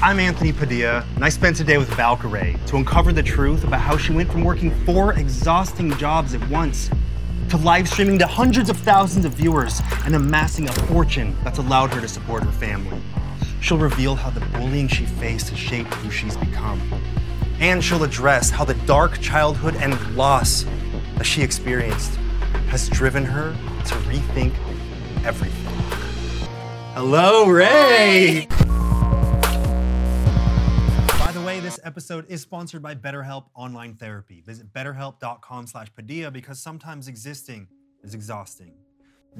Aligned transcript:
I'm 0.00 0.20
Anthony 0.20 0.52
Padilla, 0.52 1.04
and 1.16 1.24
I 1.24 1.28
spent 1.28 1.56
today 1.56 1.76
with 1.76 1.90
Valkyrae 1.90 2.64
to 2.66 2.76
uncover 2.76 3.12
the 3.12 3.22
truth 3.22 3.64
about 3.64 3.80
how 3.80 3.96
she 3.96 4.12
went 4.12 4.30
from 4.30 4.44
working 4.44 4.70
four 4.84 5.12
exhausting 5.14 5.90
jobs 5.96 6.34
at 6.34 6.50
once 6.50 6.88
to 7.48 7.56
live 7.56 7.88
streaming 7.88 8.16
to 8.20 8.26
hundreds 8.28 8.70
of 8.70 8.76
thousands 8.76 9.24
of 9.24 9.32
viewers 9.32 9.80
and 10.04 10.14
amassing 10.14 10.68
a 10.68 10.72
fortune 10.72 11.36
that's 11.42 11.58
allowed 11.58 11.92
her 11.92 12.00
to 12.00 12.06
support 12.06 12.44
her 12.44 12.52
family. 12.52 13.02
She'll 13.60 13.78
reveal 13.78 14.14
how 14.14 14.30
the 14.30 14.38
bullying 14.56 14.86
she 14.86 15.04
faced 15.04 15.48
has 15.48 15.58
shaped 15.58 15.92
who 15.94 16.12
she's 16.12 16.36
become. 16.36 16.80
And 17.58 17.82
she'll 17.82 18.04
address 18.04 18.50
how 18.50 18.64
the 18.64 18.74
dark 18.86 19.20
childhood 19.20 19.74
and 19.80 20.16
loss 20.16 20.64
that 21.16 21.24
she 21.24 21.42
experienced 21.42 22.14
has 22.68 22.88
driven 22.88 23.24
her 23.24 23.50
to 23.86 23.94
rethink 24.06 24.54
everything. 25.24 25.74
Hello, 26.94 27.48
Ray! 27.48 28.46
By 28.46 28.57
episode 31.88 32.26
is 32.28 32.42
sponsored 32.42 32.82
by 32.82 32.94
BetterHelp 32.94 33.46
Online 33.54 33.94
Therapy. 33.94 34.42
Visit 34.44 34.70
betterhelp.com 34.74 35.66
slash 35.66 35.88
Padilla 35.94 36.30
because 36.30 36.60
sometimes 36.60 37.08
existing 37.08 37.66
is 38.04 38.12
exhausting. 38.12 38.74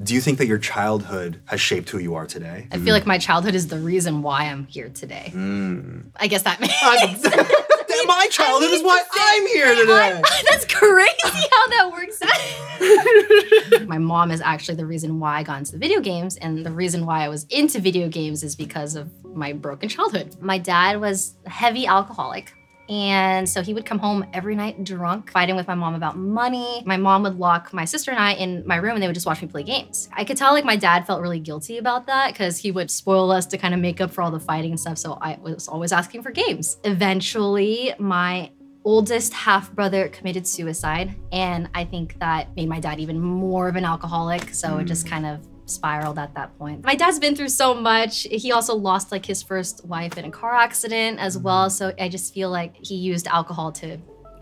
Do 0.01 0.15
you 0.15 0.21
think 0.21 0.39
that 0.39 0.47
your 0.47 0.57
childhood 0.57 1.43
has 1.45 1.61
shaped 1.61 1.91
who 1.91 1.99
you 1.99 2.15
are 2.15 2.25
today? 2.25 2.67
I 2.71 2.79
feel 2.79 2.95
like 2.95 3.05
my 3.05 3.19
childhood 3.19 3.53
is 3.53 3.67
the 3.67 3.77
reason 3.77 4.23
why 4.23 4.45
I'm 4.45 4.65
here 4.65 4.89
today. 4.89 5.29
Hmm. 5.31 5.99
I 6.15 6.25
guess 6.25 6.41
that 6.41 6.59
makes 6.59 6.73
My 8.05 8.27
childhood 8.31 8.71
is 8.71 8.83
why 8.83 9.03
I'm 9.11 9.47
here 9.47 9.75
today. 9.75 10.21
That's 10.49 10.65
crazy 10.65 11.47
how 11.51 11.67
that 11.69 11.89
works 11.91 12.21
out. 12.21 13.87
my 13.87 13.97
mom 13.97 14.31
is 14.31 14.41
actually 14.41 14.75
the 14.75 14.85
reason 14.85 15.19
why 15.19 15.37
I 15.39 15.43
got 15.43 15.59
into 15.59 15.77
video 15.77 15.99
games, 15.99 16.37
and 16.37 16.65
the 16.65 16.71
reason 16.71 17.05
why 17.05 17.23
I 17.23 17.29
was 17.29 17.45
into 17.49 17.79
video 17.79 18.07
games 18.07 18.43
is 18.43 18.55
because 18.55 18.95
of 18.95 19.09
my 19.25 19.53
broken 19.53 19.89
childhood. 19.89 20.35
My 20.41 20.57
dad 20.57 20.99
was 20.99 21.35
a 21.45 21.49
heavy 21.49 21.85
alcoholic. 21.85 22.53
And 22.89 23.47
so 23.47 23.61
he 23.61 23.73
would 23.73 23.85
come 23.85 23.99
home 23.99 24.25
every 24.33 24.55
night 24.55 24.83
drunk, 24.83 25.31
fighting 25.31 25.55
with 25.55 25.67
my 25.67 25.75
mom 25.75 25.93
about 25.93 26.17
money. 26.17 26.81
My 26.85 26.97
mom 26.97 27.21
would 27.23 27.37
lock 27.37 27.71
my 27.71 27.85
sister 27.85 28.09
and 28.09 28.19
I 28.19 28.33
in 28.33 28.65
my 28.65 28.77
room 28.77 28.95
and 28.95 29.03
they 29.03 29.07
would 29.07 29.13
just 29.13 29.27
watch 29.27 29.41
me 29.41 29.47
play 29.47 29.61
games. 29.61 30.09
I 30.13 30.23
could 30.23 30.37
tell 30.37 30.53
like 30.53 30.65
my 30.65 30.75
dad 30.75 31.05
felt 31.05 31.21
really 31.21 31.39
guilty 31.39 31.77
about 31.77 32.07
that 32.07 32.33
because 32.33 32.57
he 32.57 32.71
would 32.71 32.89
spoil 32.89 33.31
us 33.31 33.45
to 33.47 33.57
kind 33.57 33.75
of 33.75 33.79
make 33.79 34.01
up 34.01 34.09
for 34.09 34.23
all 34.23 34.31
the 34.31 34.39
fighting 34.39 34.71
and 34.71 34.79
stuff. 34.79 34.97
So 34.97 35.19
I 35.21 35.37
was 35.39 35.67
always 35.67 35.91
asking 35.91 36.23
for 36.23 36.31
games. 36.31 36.77
Eventually, 36.83 37.93
my 37.99 38.49
oldest 38.83 39.33
half 39.33 39.71
brother 39.71 40.09
committed 40.09 40.47
suicide. 40.47 41.15
And 41.31 41.69
I 41.75 41.85
think 41.85 42.17
that 42.19 42.55
made 42.55 42.69
my 42.69 42.79
dad 42.79 42.99
even 42.99 43.19
more 43.19 43.67
of 43.67 43.75
an 43.75 43.85
alcoholic. 43.85 44.53
So 44.53 44.77
it 44.77 44.85
just 44.85 45.05
mm. 45.05 45.09
kind 45.09 45.25
of 45.27 45.47
spiraled 45.69 46.17
at 46.17 46.33
that 46.35 46.57
point. 46.57 46.83
My 46.83 46.95
dad's 46.95 47.19
been 47.19 47.35
through 47.35 47.49
so 47.49 47.73
much. 47.73 48.23
He 48.23 48.51
also 48.51 48.75
lost 48.75 49.11
like 49.11 49.25
his 49.25 49.41
first 49.41 49.85
wife 49.85 50.17
in 50.17 50.25
a 50.25 50.31
car 50.31 50.53
accident 50.53 51.19
as 51.19 51.37
well. 51.37 51.67
Mm-hmm. 51.67 51.93
So 51.93 51.93
I 51.99 52.09
just 52.09 52.33
feel 52.33 52.49
like 52.49 52.75
he 52.81 52.95
used 52.95 53.27
alcohol 53.27 53.71
to 53.73 53.97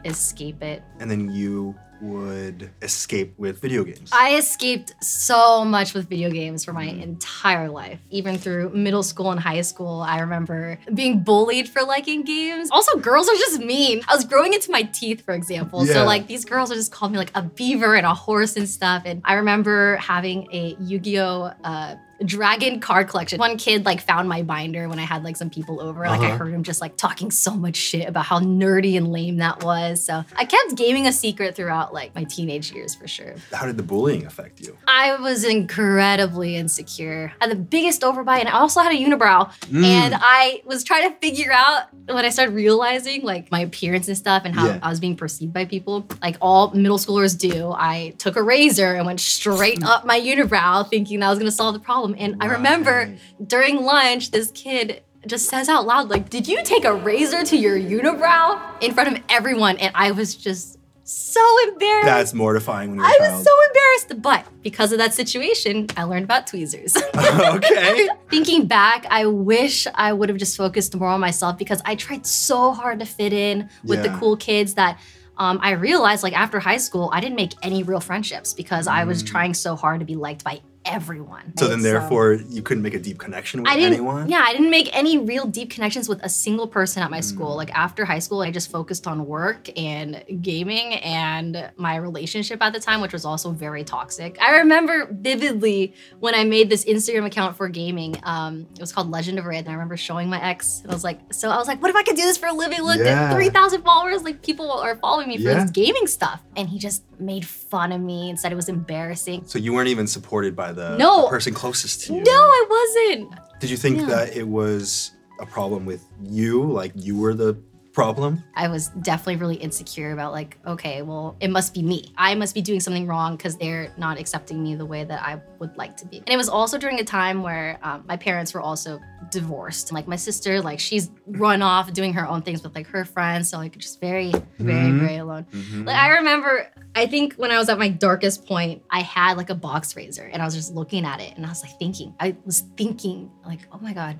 escape 0.06 0.62
it. 0.62 0.84
And 1.00 1.10
then 1.10 1.32
you 1.32 1.76
would 2.02 2.70
escape 2.82 3.34
with 3.38 3.62
video 3.62 3.84
games. 3.84 4.10
I 4.12 4.36
escaped 4.36 4.94
so 5.04 5.66
much 5.66 5.94
with 5.94 6.10
video 6.10 6.30
games 6.30 6.64
for 6.66 6.74
my 6.74 6.84
entire 6.84 7.70
life. 7.70 8.00
Even 8.10 8.38
through 8.38 8.70
middle 8.70 9.04
school 9.04 9.32
and 9.32 9.40
high 9.40 9.62
school, 9.62 10.02
I 10.02 10.20
remember 10.20 10.80
being 10.94 11.24
bullied 11.24 11.70
for 11.70 11.84
liking 11.84 12.24
games. 12.24 12.70
Also, 12.72 12.98
girls 13.00 13.28
are 13.30 13.36
just 13.36 13.60
mean. 13.60 14.02
I 14.08 14.16
was 14.16 14.26
growing 14.26 14.54
into 14.54 14.72
my 14.72 14.84
teeth, 14.84 15.22
for 15.24 15.34
example. 15.34 15.86
Yeah. 15.86 15.94
So, 15.94 16.06
like, 16.06 16.28
these 16.28 16.46
girls 16.46 16.70
would 16.70 16.76
just 16.76 16.92
call 16.92 17.10
me 17.10 17.18
like 17.18 17.32
a 17.36 17.42
beaver 17.42 17.96
and 17.96 18.06
a 18.06 18.14
horse 18.14 18.56
and 18.58 18.68
stuff. 18.68 19.04
And 19.06 19.22
I 19.26 19.34
remember 19.36 19.98
having 19.98 20.48
a 20.52 20.76
Yu 20.80 21.00
Gi 21.00 21.20
Oh! 21.20 21.52
Uh, 21.64 21.96
dragon 22.26 22.80
card 22.80 23.08
collection. 23.08 23.40
One 23.40 23.58
kid 23.58 23.86
like 23.86 24.02
found 24.02 24.28
my 24.28 24.42
binder 24.42 24.90
when 24.90 25.00
I 25.00 25.04
had 25.04 25.24
like 25.24 25.36
some 25.38 25.50
people 25.50 25.82
over. 25.82 26.02
Like 26.08 26.22
I 26.22 26.28
Uh-huh. 26.28 26.38
heard 26.38 26.54
him 26.54 26.64
just 26.64 26.82
like 26.82 26.98
talking 26.98 27.32
so 27.32 27.52
much 27.56 27.76
shit 27.76 28.08
about 28.08 28.26
how 28.26 28.40
nerdy 28.40 28.98
and 28.98 29.12
lame 29.12 29.38
that 29.38 29.64
was. 29.64 30.04
So 30.04 30.24
I 30.36 30.46
kept 30.46 30.76
gaming 30.76 31.08
a 31.08 31.12
secret 31.14 31.56
throughout 31.56 31.94
like 31.94 32.14
my 32.16 32.24
teenage 32.24 32.72
years 32.72 32.96
for 32.96 33.08
sure. 33.08 33.36
How 33.54 33.66
did 33.66 33.78
the 33.78 33.84
bullying 33.84 34.26
affect 34.26 34.60
you? 34.62 34.78
I 34.88 35.16
was 35.18 35.44
incredibly 35.44 36.56
insecure. 36.56 37.32
I 37.42 37.46
had 37.48 37.52
the 37.52 37.62
biggest 37.62 38.02
overbite, 38.02 38.40
and 38.40 38.50
I 38.50 38.54
also 38.54 38.82
had 38.82 38.92
a 38.92 38.96
unibrow. 38.96 39.52
Mm. 39.66 39.84
And 39.86 40.16
I 40.18 40.62
was 40.66 40.84
trying 40.84 41.10
to 41.12 41.16
figure 41.20 41.52
out 41.52 41.84
when 42.08 42.26
I 42.26 42.30
started 42.30 42.54
realizing 42.54 43.22
like 43.24 43.52
my 43.52 43.60
appearance 43.62 44.08
and 44.08 44.18
stuff 44.18 44.44
and 44.46 44.56
how 44.56 44.66
Yeah. 44.68 44.80
I 44.82 44.90
was 44.90 45.00
being 45.00 45.16
perceived 45.16 45.54
by 45.54 45.66
people, 45.66 46.06
like 46.22 46.38
all 46.42 46.72
middle 46.72 46.98
schoolers 46.98 47.38
do. 47.38 47.72
I 47.78 48.14
took 48.18 48.36
a 48.36 48.44
razor 48.44 48.94
and 48.96 49.06
went 49.06 49.20
straight 49.20 49.84
up 49.84 50.06
my 50.06 50.20
unibrow, 50.20 50.88
thinking 50.90 51.20
that 51.20 51.30
was 51.30 51.40
gonna 51.40 51.52
solve 51.52 51.74
the 51.74 51.80
problem. 51.80 52.07
And 52.16 52.38
I 52.42 52.48
remember 52.48 53.16
during 53.46 53.84
lunch, 53.84 54.32
this 54.32 54.52
kid 54.52 55.04
just 55.26 55.50
says 55.50 55.68
out 55.68 55.86
loud, 55.86 56.10
like, 56.10 56.30
"Did 56.30 56.48
you 56.48 56.64
take 56.64 56.86
a 56.86 56.94
razor 56.94 57.44
to 57.44 57.58
your 57.58 57.78
unibrow 57.78 58.60
in 58.82 58.94
front 58.94 59.16
of 59.18 59.24
everyone?" 59.30 59.78
And 59.78 59.92
I 59.96 60.12
was 60.12 60.36
just 60.36 60.78
so 61.04 61.42
embarrassed. 61.70 62.06
That's 62.06 62.34
mortifying 62.34 62.90
when 62.92 63.00
you're 63.00 63.08
a 63.08 63.10
I 63.10 63.18
was 63.32 63.44
so 63.46 63.52
embarrassed, 63.68 64.22
but 64.22 64.46
because 64.62 64.92
of 64.92 64.98
that 64.98 65.14
situation, 65.14 65.88
I 65.96 66.04
learned 66.04 66.26
about 66.26 66.48
tweezers. 66.48 66.96
okay. 67.16 68.10
Thinking 68.30 68.68
back, 68.68 69.06
I 69.10 69.26
wish 69.26 69.88
I 69.96 70.12
would 70.12 70.28
have 70.30 70.38
just 70.38 70.58
focused 70.58 70.96
more 70.96 71.08
on 71.10 71.22
myself 71.22 71.58
because 71.58 71.82
I 71.86 71.96
tried 71.96 72.26
so 72.26 72.74
hard 72.74 73.00
to 73.00 73.06
fit 73.06 73.32
in 73.34 73.70
with 73.86 74.04
Yeah. 74.04 74.12
the 74.12 74.18
cool 74.20 74.36
kids 74.36 74.74
that 74.74 75.00
um, 75.38 75.60
I 75.62 75.72
realized, 75.72 76.24
like 76.24 76.38
after 76.38 76.60
high 76.60 76.78
school, 76.78 77.10
I 77.14 77.22
didn't 77.22 77.36
make 77.36 77.54
any 77.62 77.84
real 77.84 78.00
friendships 78.00 78.54
because 78.54 78.88
I 78.88 79.04
was 79.04 79.22
trying 79.24 79.54
so 79.54 79.76
hard 79.76 80.00
to 80.00 80.06
be 80.06 80.16
liked 80.16 80.44
by 80.44 80.62
everyone. 80.88 81.54
Mm. 81.56 81.60
So 81.60 81.68
then, 81.68 81.78
right? 81.78 81.84
therefore, 81.84 82.34
you 82.34 82.62
couldn't 82.62 82.84
make 82.84 82.94
a 82.94 83.00
deep 83.00 83.18
connection 83.20 83.62
with 83.62 83.70
I 83.72 83.76
didn't. 83.76 83.94
anyone. 83.94 84.30
Yeah, 84.30 84.44
I 84.46 84.52
didn't 84.54 84.70
make 84.72 84.90
any 84.96 85.18
real 85.18 85.46
deep 85.46 85.70
connections 85.70 86.08
with 86.10 86.22
a 86.24 86.30
single 86.30 86.68
person 86.68 87.04
at 87.04 87.12
my 87.12 87.20
Mm. 87.20 87.24
school. 87.24 87.56
Like 87.56 87.72
after 87.78 88.06
high 88.06 88.20
school, 88.20 88.42
I 88.42 88.52
just 88.52 88.72
focused 88.72 89.08
on 89.08 89.26
work 89.26 89.70
and 89.78 90.24
gaming 90.42 90.94
and 90.96 91.72
my 91.78 91.96
relationship 91.98 92.62
at 92.62 92.74
the 92.74 92.80
time, 92.80 93.02
which 93.02 93.14
was 93.14 93.26
also 93.26 93.52
very 93.52 93.84
toxic. 93.84 94.38
I 94.42 94.58
remember 94.58 95.08
vividly 95.12 95.94
when 96.20 96.34
I 96.36 96.44
made 96.44 96.70
this 96.70 96.86
Instagram 96.86 97.26
account 97.26 97.58
for 97.58 97.68
gaming. 97.70 98.16
Um, 98.24 98.68
it 98.74 98.80
was 98.82 98.92
called 98.92 99.12
Legend 99.12 99.40
of 99.40 99.46
Red, 99.46 99.60
and 99.66 99.70
I 99.70 99.74
remember 99.74 99.98
showing 99.98 100.30
my 100.30 100.42
ex. 100.44 100.82
And 100.82 100.92
I 100.92 100.94
was 100.94 101.04
like, 101.04 101.20
so 101.34 101.50
I 101.50 101.58
was 101.58 101.68
like, 101.68 101.82
what 101.82 101.90
if 101.90 101.96
I 101.96 102.04
could 102.04 102.16
do 102.16 102.24
this 102.24 102.38
for 102.38 102.48
a 102.48 102.54
living? 102.54 102.82
Look, 102.82 102.98
Yeah. 103.00 103.34
three 103.34 103.50
thousand 103.50 103.84
followers. 103.84 104.24
Like 104.24 104.42
people 104.42 104.72
are 104.72 104.96
following 104.98 105.28
me 105.28 105.38
for 105.38 105.44
Yeah. 105.44 105.62
this 105.64 105.72
gaming 105.72 106.08
stuff, 106.08 106.42
and 106.56 106.70
he 106.70 106.80
just 106.80 107.04
made 107.20 107.46
fun 107.46 107.92
of 107.92 108.00
me 108.02 108.30
and 108.30 108.40
said 108.40 108.52
it 108.52 108.56
was 108.56 108.70
embarrassing. 108.70 109.44
So 109.48 109.58
you 109.60 109.74
weren't 109.74 109.90
even 109.90 110.06
supported 110.08 110.56
by 110.56 110.72
the, 110.78 110.98
No. 110.98 111.24
the 111.24 111.30
person 111.30 111.54
closest 111.54 112.06
to 112.06 112.14
you. 112.14 112.24
No, 112.24 112.32
I 112.32 112.66
wasn't. 112.78 113.34
Did 113.60 113.70
you 113.70 113.78
think 113.78 113.98
Yeah. 114.00 114.06
that 114.08 114.36
it 114.38 114.48
was 114.48 115.12
a 115.42 115.46
problem 115.46 115.86
with 115.86 116.04
you? 116.24 116.64
Like 116.64 116.92
you 116.96 117.18
were 117.18 117.34
the 117.34 117.56
problem? 117.98 118.44
I 118.56 118.68
was 118.68 118.90
definitely 119.02 119.38
really 119.38 119.56
insecure 119.56 120.12
about 120.12 120.32
like, 120.32 120.60
okay, 120.68 121.02
well, 121.02 121.36
it 121.40 121.50
must 121.50 121.74
be 121.74 121.82
me. 121.82 122.14
I 122.16 122.36
must 122.36 122.54
be 122.54 122.62
doing 122.62 122.80
something 122.80 123.08
wrong 123.08 123.36
because 123.36 123.58
they're 123.58 123.92
not 123.98 124.20
accepting 124.20 124.62
me 124.62 124.76
the 124.76 124.86
way 124.86 125.04
that 125.04 125.20
I 125.24 125.42
would 125.58 125.76
like 125.78 125.98
to 125.98 126.06
be. 126.06 126.18
And 126.20 126.30
it 126.30 126.38
was 126.38 126.48
also 126.48 126.78
during 126.78 127.00
a 127.00 127.04
time 127.04 127.42
where 127.42 127.80
um, 127.82 128.04
my 128.08 128.16
parents 128.16 128.54
were 128.54 128.62
also 128.62 129.00
divorced. 129.32 129.92
Like 129.92 130.08
my 130.08 130.16
sister, 130.16 130.62
like 130.62 130.80
she's 130.80 131.10
run 131.26 131.64
off 131.64 131.92
doing 131.92 132.14
her 132.14 132.28
own 132.28 132.44
things 132.44 132.62
with 132.62 132.76
like 132.76 132.86
her 132.86 133.04
friends. 133.04 133.50
So 133.50 133.58
like 133.58 133.76
just 133.76 134.00
very, 134.00 134.32
very, 134.60 134.92
Mhm. 134.92 135.00
very 135.00 135.16
alone. 135.18 135.48
Mhm. 135.52 135.88
Like 135.88 135.96
I 135.98 136.10
remember, 136.10 136.68
I 136.96 137.08
think 137.08 137.34
when 137.34 137.50
I 137.50 137.58
was 137.58 137.68
at 137.68 137.80
my 137.80 137.90
darkest 137.90 138.46
point, 138.46 138.84
I 138.92 139.02
had 139.02 139.38
like 139.38 139.50
a 139.50 139.56
box 139.56 139.96
razor 139.96 140.30
and 140.32 140.40
I 140.40 140.46
was 140.46 140.54
just 140.54 140.76
looking 140.76 141.04
at 141.04 141.20
it 141.20 141.34
and 141.36 141.44
I 141.48 141.50
was 141.50 141.64
like 141.64 141.78
thinking, 141.80 142.14
I 142.20 142.36
was 142.46 142.62
thinking 142.78 143.32
like, 143.44 143.62
oh 143.72 143.80
my 143.82 143.94
God, 143.94 144.20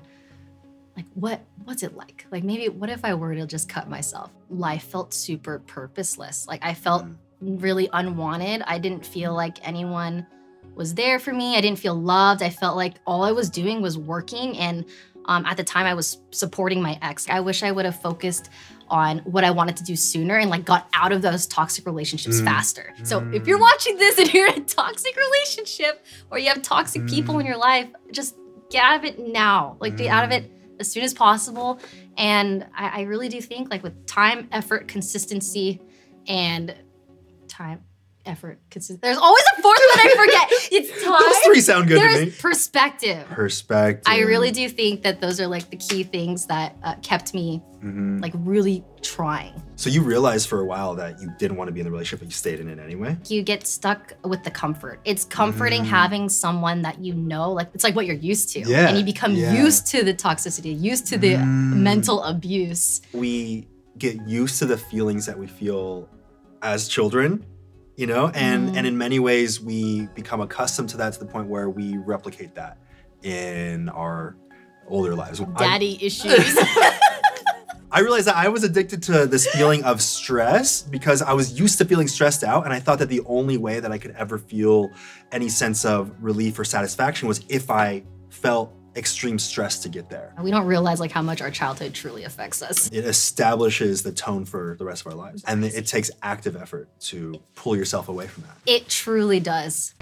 like 0.98 1.06
what 1.14 1.40
what's 1.64 1.82
it 1.84 1.96
like? 1.96 2.26
Like 2.32 2.42
maybe 2.42 2.68
what 2.68 2.90
if 2.90 3.04
I 3.04 3.14
were 3.14 3.34
to 3.34 3.46
just 3.46 3.68
cut 3.68 3.88
myself? 3.88 4.30
Life 4.50 4.82
felt 4.84 5.14
super 5.14 5.60
purposeless. 5.60 6.46
Like 6.48 6.64
I 6.64 6.74
felt 6.74 7.04
Mm. 7.06 7.62
really 7.62 7.88
unwanted. 7.92 8.62
I 8.66 8.78
didn't 8.78 9.06
feel 9.06 9.32
like 9.32 9.56
anyone 9.66 10.26
was 10.74 10.94
there 10.96 11.20
for 11.20 11.32
me. 11.32 11.56
I 11.56 11.60
didn't 11.60 11.78
feel 11.78 11.94
loved. 11.94 12.42
I 12.42 12.50
felt 12.50 12.74
like 12.76 12.94
all 13.06 13.22
I 13.22 13.30
was 13.30 13.48
doing 13.48 13.80
was 13.80 13.96
working 13.96 14.58
and 14.58 14.84
um, 15.26 15.44
at 15.46 15.56
the 15.56 15.62
time 15.62 15.86
I 15.86 15.94
was 15.94 16.18
supporting 16.32 16.82
my 16.82 16.98
ex. 17.00 17.28
I 17.28 17.38
wish 17.38 17.62
I 17.62 17.70
would 17.70 17.84
have 17.84 18.00
focused 18.00 18.50
on 18.88 19.18
what 19.18 19.44
I 19.44 19.50
wanted 19.52 19.76
to 19.76 19.84
do 19.84 19.94
sooner 19.94 20.38
and 20.38 20.50
like 20.50 20.64
got 20.64 20.88
out 20.94 21.12
of 21.12 21.22
those 21.22 21.46
toxic 21.46 21.86
relationships 21.86 22.40
Mm. 22.40 22.44
faster. 22.44 22.92
So 23.04 23.20
if 23.32 23.46
you're 23.46 23.60
watching 23.60 23.98
this 23.98 24.18
and 24.18 24.32
you're 24.34 24.48
in 24.48 24.62
a 24.62 24.64
toxic 24.64 25.14
relationship 25.16 26.04
or 26.32 26.38
you 26.40 26.48
have 26.48 26.62
toxic 26.62 27.06
people 27.06 27.38
in 27.38 27.46
your 27.46 27.58
life, 27.58 27.88
just 28.10 28.34
get 28.70 28.82
out 28.82 28.96
of 28.96 29.04
it 29.04 29.18
now. 29.20 29.76
Like 29.80 29.96
get 29.96 30.08
out 30.08 30.24
of 30.24 30.32
it 30.32 30.50
as 30.80 30.90
soon 30.90 31.04
as 31.04 31.14
possible. 31.14 31.80
And 32.16 32.66
I, 32.76 33.00
I 33.00 33.02
really 33.02 33.28
do 33.28 33.40
think 33.40 33.70
like 33.70 33.82
with 33.82 34.06
time, 34.06 34.48
effort, 34.52 34.88
consistency, 34.88 35.80
and 36.26 36.74
time, 37.48 37.82
effort. 38.26 38.60
Consist- 38.70 39.00
There's 39.00 39.18
always 39.18 39.44
a 39.56 39.62
fourth 39.62 39.78
that 39.78 40.00
I 40.04 40.08
forget. 40.16 40.48
It's 40.70 41.02
time. 41.02 41.18
Three 41.58 41.74
sound 41.74 41.88
good 41.88 42.00
There's 42.00 42.18
to 42.20 42.26
me. 42.26 42.30
perspective. 42.30 43.26
Perspective. 43.28 44.04
I 44.06 44.20
really 44.20 44.50
do 44.50 44.68
think 44.68 45.02
that 45.02 45.20
those 45.20 45.40
are 45.40 45.46
like 45.46 45.70
the 45.70 45.76
key 45.76 46.02
things 46.04 46.46
that 46.46 46.76
uh, 46.82 46.94
kept 47.02 47.34
me 47.34 47.62
Mhm. 47.82 48.20
like 48.20 48.32
really 48.36 48.84
trying. 49.02 49.54
So 49.76 49.88
you 49.90 50.02
realized 50.02 50.48
for 50.48 50.60
a 50.60 50.64
while 50.66 50.94
that 50.96 51.20
you 51.22 51.30
didn't 51.38 51.56
want 51.56 51.68
to 51.68 51.72
be 51.72 51.78
in 51.80 51.84
the 51.86 51.90
relationship, 51.92 52.20
but 52.20 52.26
you 52.26 52.32
stayed 52.32 52.58
in 52.58 52.68
it 52.68 52.78
anyway. 52.80 53.16
You 53.28 53.42
get 53.42 53.66
stuck 53.66 54.14
with 54.24 54.42
the 54.42 54.50
comfort. 54.50 54.98
It's 55.04 55.24
comforting 55.24 55.82
Mm. 55.82 55.86
having 55.86 56.28
someone 56.28 56.82
that 56.82 56.98
you 57.00 57.14
know, 57.14 57.52
like 57.52 57.68
it's 57.74 57.84
like 57.84 57.94
what 57.94 58.06
you're 58.06 58.16
used 58.16 58.50
to. 58.54 58.60
Yeah, 58.60 58.88
And 58.88 58.98
you 58.98 59.04
become 59.04 59.34
yeah. 59.34 59.52
used 59.62 59.86
to 59.92 60.02
the 60.02 60.12
toxicity, 60.14 60.78
used 60.80 61.06
to 61.08 61.18
the 61.18 61.34
Mm. 61.34 61.76
mental 61.76 62.22
abuse. 62.24 63.00
We 63.12 63.68
get 63.96 64.16
used 64.28 64.58
to 64.60 64.66
the 64.66 64.76
feelings 64.76 65.26
that 65.26 65.38
we 65.38 65.46
feel 65.46 66.08
as 66.62 66.88
children, 66.88 67.44
you 67.98 68.06
know, 68.06 68.28
and 68.28 68.68
Mm. 68.70 68.76
and 68.76 68.86
in 68.86 68.96
many 68.96 69.18
ways 69.18 69.60
we 69.60 70.06
become 70.14 70.40
accustomed 70.40 70.88
to 70.90 70.96
that 70.98 71.12
to 71.14 71.18
the 71.18 71.26
point 71.26 71.48
where 71.48 71.68
we 71.68 71.96
replicate 71.98 72.54
that 72.54 72.78
in 73.22 73.88
our 73.88 74.36
older 74.86 75.14
lives. 75.16 75.40
I- 75.40 75.44
Daddy 75.58 75.98
issues. 76.00 76.56
I 77.90 78.00
realized 78.00 78.26
that 78.26 78.36
I 78.36 78.48
was 78.48 78.64
addicted 78.64 79.02
to 79.04 79.26
this 79.26 79.46
feeling 79.48 79.82
of 79.82 80.00
stress 80.02 80.82
because 80.82 81.22
I 81.22 81.32
was 81.32 81.58
used 81.58 81.78
to 81.78 81.84
feeling 81.86 82.06
stressed 82.06 82.44
out. 82.44 82.64
And 82.64 82.72
I 82.72 82.80
thought 82.80 82.98
that 82.98 83.08
the 83.08 83.22
only 83.26 83.56
way 83.56 83.80
that 83.80 83.90
I 83.90 83.96
could 83.98 84.10
ever 84.12 84.38
feel 84.38 84.90
any 85.32 85.48
sense 85.48 85.84
of 85.86 86.12
relief 86.20 86.58
or 86.58 86.64
satisfaction 86.64 87.26
was 87.28 87.40
if 87.48 87.70
I 87.70 88.04
felt 88.28 88.72
extreme 88.98 89.38
stress 89.38 89.78
to 89.80 89.88
get 89.88 90.10
there. 90.10 90.34
we 90.42 90.50
don't 90.50 90.66
realize 90.66 91.00
like 91.00 91.12
how 91.12 91.22
much 91.22 91.40
our 91.40 91.50
childhood 91.50 91.94
truly 91.94 92.24
affects 92.24 92.60
us. 92.60 92.88
It 92.92 93.04
establishes 93.04 94.02
the 94.02 94.12
tone 94.12 94.44
for 94.44 94.76
the 94.78 94.84
rest 94.84 95.06
of 95.06 95.12
our 95.12 95.18
lives. 95.18 95.44
And 95.46 95.64
it 95.64 95.86
takes 95.86 96.10
active 96.22 96.56
effort 96.56 96.88
to 97.02 97.40
pull 97.54 97.76
yourself 97.76 98.08
away 98.08 98.26
from 98.26 98.42
that. 98.44 98.56
It 98.66 98.88
truly 98.88 99.40
does. 99.40 99.94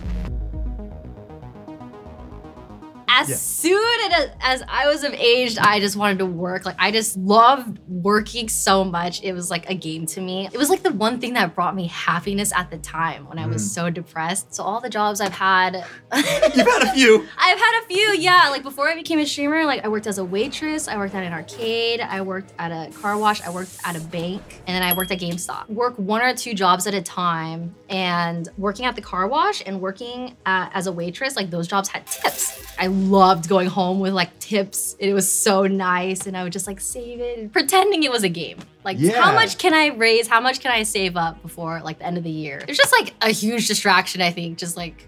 As 3.18 3.30
Yeah. 3.30 3.36
soon 3.36 4.12
as, 4.12 4.28
as 4.40 4.62
I 4.68 4.86
was 4.88 5.02
of 5.02 5.14
age, 5.14 5.56
I 5.58 5.80
just 5.80 5.96
wanted 5.96 6.18
to 6.18 6.26
work. 6.26 6.66
Like 6.66 6.76
I 6.78 6.90
just 6.90 7.16
loved 7.16 7.78
working 7.88 8.48
so 8.50 8.84
much. 8.84 9.22
It 9.22 9.32
was 9.32 9.50
like 9.50 9.70
a 9.70 9.74
game 9.74 10.04
to 10.06 10.20
me. 10.20 10.46
It 10.52 10.58
was 10.58 10.68
like 10.68 10.82
the 10.82 10.92
one 10.92 11.18
thing 11.18 11.32
that 11.32 11.54
brought 11.54 11.74
me 11.74 11.86
happiness 11.86 12.52
at 12.54 12.70
the 12.70 12.76
time 12.78 13.26
when 13.26 13.38
I 13.38 13.46
was 13.46 13.62
Mm. 13.62 13.74
so 13.74 13.90
depressed. 13.90 14.54
So 14.54 14.62
all 14.64 14.80
the 14.82 14.90
jobs 14.90 15.20
I've 15.22 15.32
had, 15.32 15.82
You've 16.14 16.24
had 16.66 16.82
a 16.82 16.92
few. 16.92 17.26
I've 17.38 17.58
had 17.58 17.82
a 17.82 17.86
few, 17.86 18.16
yeah. 18.18 18.48
Like 18.50 18.62
before 18.62 18.88
I 18.88 18.94
became 18.94 19.18
a 19.18 19.26
streamer, 19.26 19.64
like 19.64 19.82
I 19.84 19.88
worked 19.88 20.06
as 20.06 20.18
a 20.18 20.24
waitress, 20.24 20.86
I 20.86 20.98
worked 20.98 21.14
at 21.14 21.24
an 21.24 21.32
arcade, 21.32 22.00
I 22.00 22.20
worked 22.20 22.52
at 22.58 22.70
a 22.70 22.92
car 22.92 23.16
wash, 23.16 23.40
I 23.40 23.48
worked 23.50 23.78
at 23.84 23.96
a 23.96 24.00
bank, 24.00 24.42
and 24.66 24.74
then 24.74 24.82
I 24.82 24.92
worked 24.94 25.10
at 25.10 25.18
GameStop. 25.20 25.68
Work 25.70 25.98
one 25.98 26.20
or 26.20 26.34
two 26.34 26.52
jobs 26.52 26.86
at 26.86 26.92
a 26.94 27.00
time, 27.02 27.74
and 27.88 28.48
working 28.58 28.84
at 28.84 28.94
the 28.94 29.02
car 29.02 29.26
wash 29.26 29.62
and 29.64 29.80
working 29.80 30.36
as 30.44 30.86
a 30.86 30.92
waitress, 30.92 31.34
like 31.36 31.50
those 31.50 31.66
jobs 31.66 31.88
had 31.88 32.06
tips. 32.06 32.62
I 32.78 32.88
loved 33.06 33.48
going 33.48 33.68
home 33.68 34.00
with 34.00 34.12
like 34.12 34.38
tips. 34.38 34.96
It 34.98 35.12
was 35.14 35.30
so 35.30 35.66
nice, 35.66 36.26
and 36.26 36.36
I 36.36 36.42
would 36.42 36.52
just 36.52 36.66
like 36.66 36.80
save 36.80 37.20
it, 37.20 37.52
pretending 37.52 38.02
it 38.02 38.10
was 38.10 38.22
a 38.22 38.28
game. 38.28 38.58
Like, 38.84 38.96
Yeah. 39.00 39.20
how 39.22 39.32
much 39.32 39.58
can 39.58 39.72
I 39.74 39.88
raise? 39.88 40.28
How 40.28 40.40
much 40.40 40.60
can 40.60 40.70
I 40.72 40.82
save 40.82 41.16
up 41.16 41.40
before 41.42 41.80
like 41.82 41.98
the 41.98 42.06
end 42.06 42.18
of 42.18 42.24
the 42.24 42.30
year? 42.30 42.62
It's 42.68 42.78
just 42.78 42.92
like 42.92 43.14
a 43.22 43.30
huge 43.30 43.68
distraction, 43.68 44.20
I 44.22 44.30
think, 44.30 44.58
just 44.58 44.76
like 44.76 45.06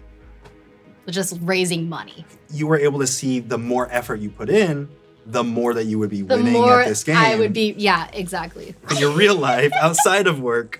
just 1.09 1.37
raising 1.41 1.89
money. 1.89 2.25
You 2.51 2.67
were 2.67 2.77
able 2.79 2.99
to 2.99 3.07
see 3.07 3.39
the 3.39 3.57
more 3.57 3.87
effort 3.91 4.19
you 4.19 4.29
put 4.29 4.49
in, 4.49 4.87
the 5.25 5.43
more 5.43 5.73
that 5.73 5.85
you 5.85 5.97
would 5.99 6.09
be 6.09 6.21
The 6.21 6.37
winning 6.37 6.63
at 6.63 6.85
this 6.87 7.03
game. 7.03 7.15
I 7.17 7.35
would 7.35 7.51
be, 7.53 7.73
yeah, 7.77 8.07
exactly. 8.13 8.75
in 8.91 8.97
your 8.97 9.11
real 9.11 9.35
life 9.35 9.71
outside 9.73 10.27
of 10.27 10.39
work, 10.39 10.79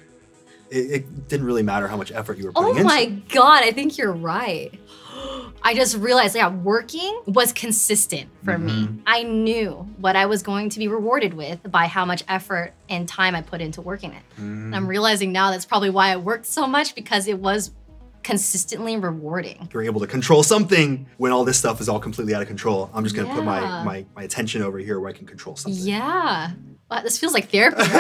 it, 0.70 0.92
it 0.92 1.28
didn't 1.28 1.48
really 1.48 1.64
matter 1.64 1.88
how 1.88 1.98
much 1.98 2.12
effort 2.12 2.38
you 2.38 2.46
were 2.46 2.52
putting 2.52 2.80
Oh 2.82 2.84
my 2.84 3.00
it. 3.02 3.30
god, 3.30 3.64
I 3.64 3.72
think 3.72 3.98
you're 3.98 4.12
right. 4.14 4.72
I 5.64 5.74
just 5.76 5.98
realized, 5.98 6.36
yeah, 6.36 6.50
working 6.50 7.22
was 7.26 7.52
consistent 7.54 8.30
for 8.46 8.58
me. 8.58 8.72
Mhm. 8.88 9.02
I 9.06 9.24
knew 9.24 9.72
what 9.98 10.16
I 10.16 10.26
was 10.26 10.42
going 10.42 10.70
to 10.70 10.80
be 10.80 10.88
rewarded 10.88 11.34
with 11.34 11.60
by 11.72 11.86
how 11.88 12.06
much 12.06 12.24
effort 12.28 12.74
and 12.90 13.08
time 13.08 13.36
I 13.36 13.42
put 13.42 13.60
into 13.62 13.82
working 13.82 14.14
it. 14.14 14.24
And 14.38 14.74
Mm. 14.74 14.76
I'm 14.78 14.88
realizing 14.88 15.32
now 15.32 15.52
that's 15.52 15.66
probably 15.66 15.90
why 15.90 16.12
I 16.12 16.18
worked 16.18 16.46
so 16.46 16.66
much 16.66 16.96
because 16.96 17.28
it 17.28 17.40
was 17.40 17.72
consistently 18.24 18.98
rewarding. 18.98 19.70
You're 19.74 19.84
able 19.84 20.02
to 20.02 20.08
control 20.08 20.44
something 20.44 21.08
when 21.18 21.32
all 21.32 21.46
this 21.46 21.58
stuff 21.58 21.80
is 21.82 21.88
all 21.90 22.00
completely 22.00 22.36
out 22.36 22.42
of 22.42 22.48
control. 22.48 22.90
I'm 22.94 23.04
just 23.04 23.16
gonna 23.16 23.34
put 23.34 23.44
my, 23.46 23.62
my 23.84 24.06
my 24.16 24.24
attention 24.24 24.62
over 24.62 24.78
here 24.78 25.00
where 25.00 25.10
I 25.10 25.14
can 25.14 25.26
control 25.26 25.56
something. 25.56 25.82
Yeah. 25.82 26.52
Wow, 26.90 27.02
this 27.02 27.20
feels 27.20 27.34
like 27.34 27.52
therapy. 27.52 27.78
right. 27.78 27.88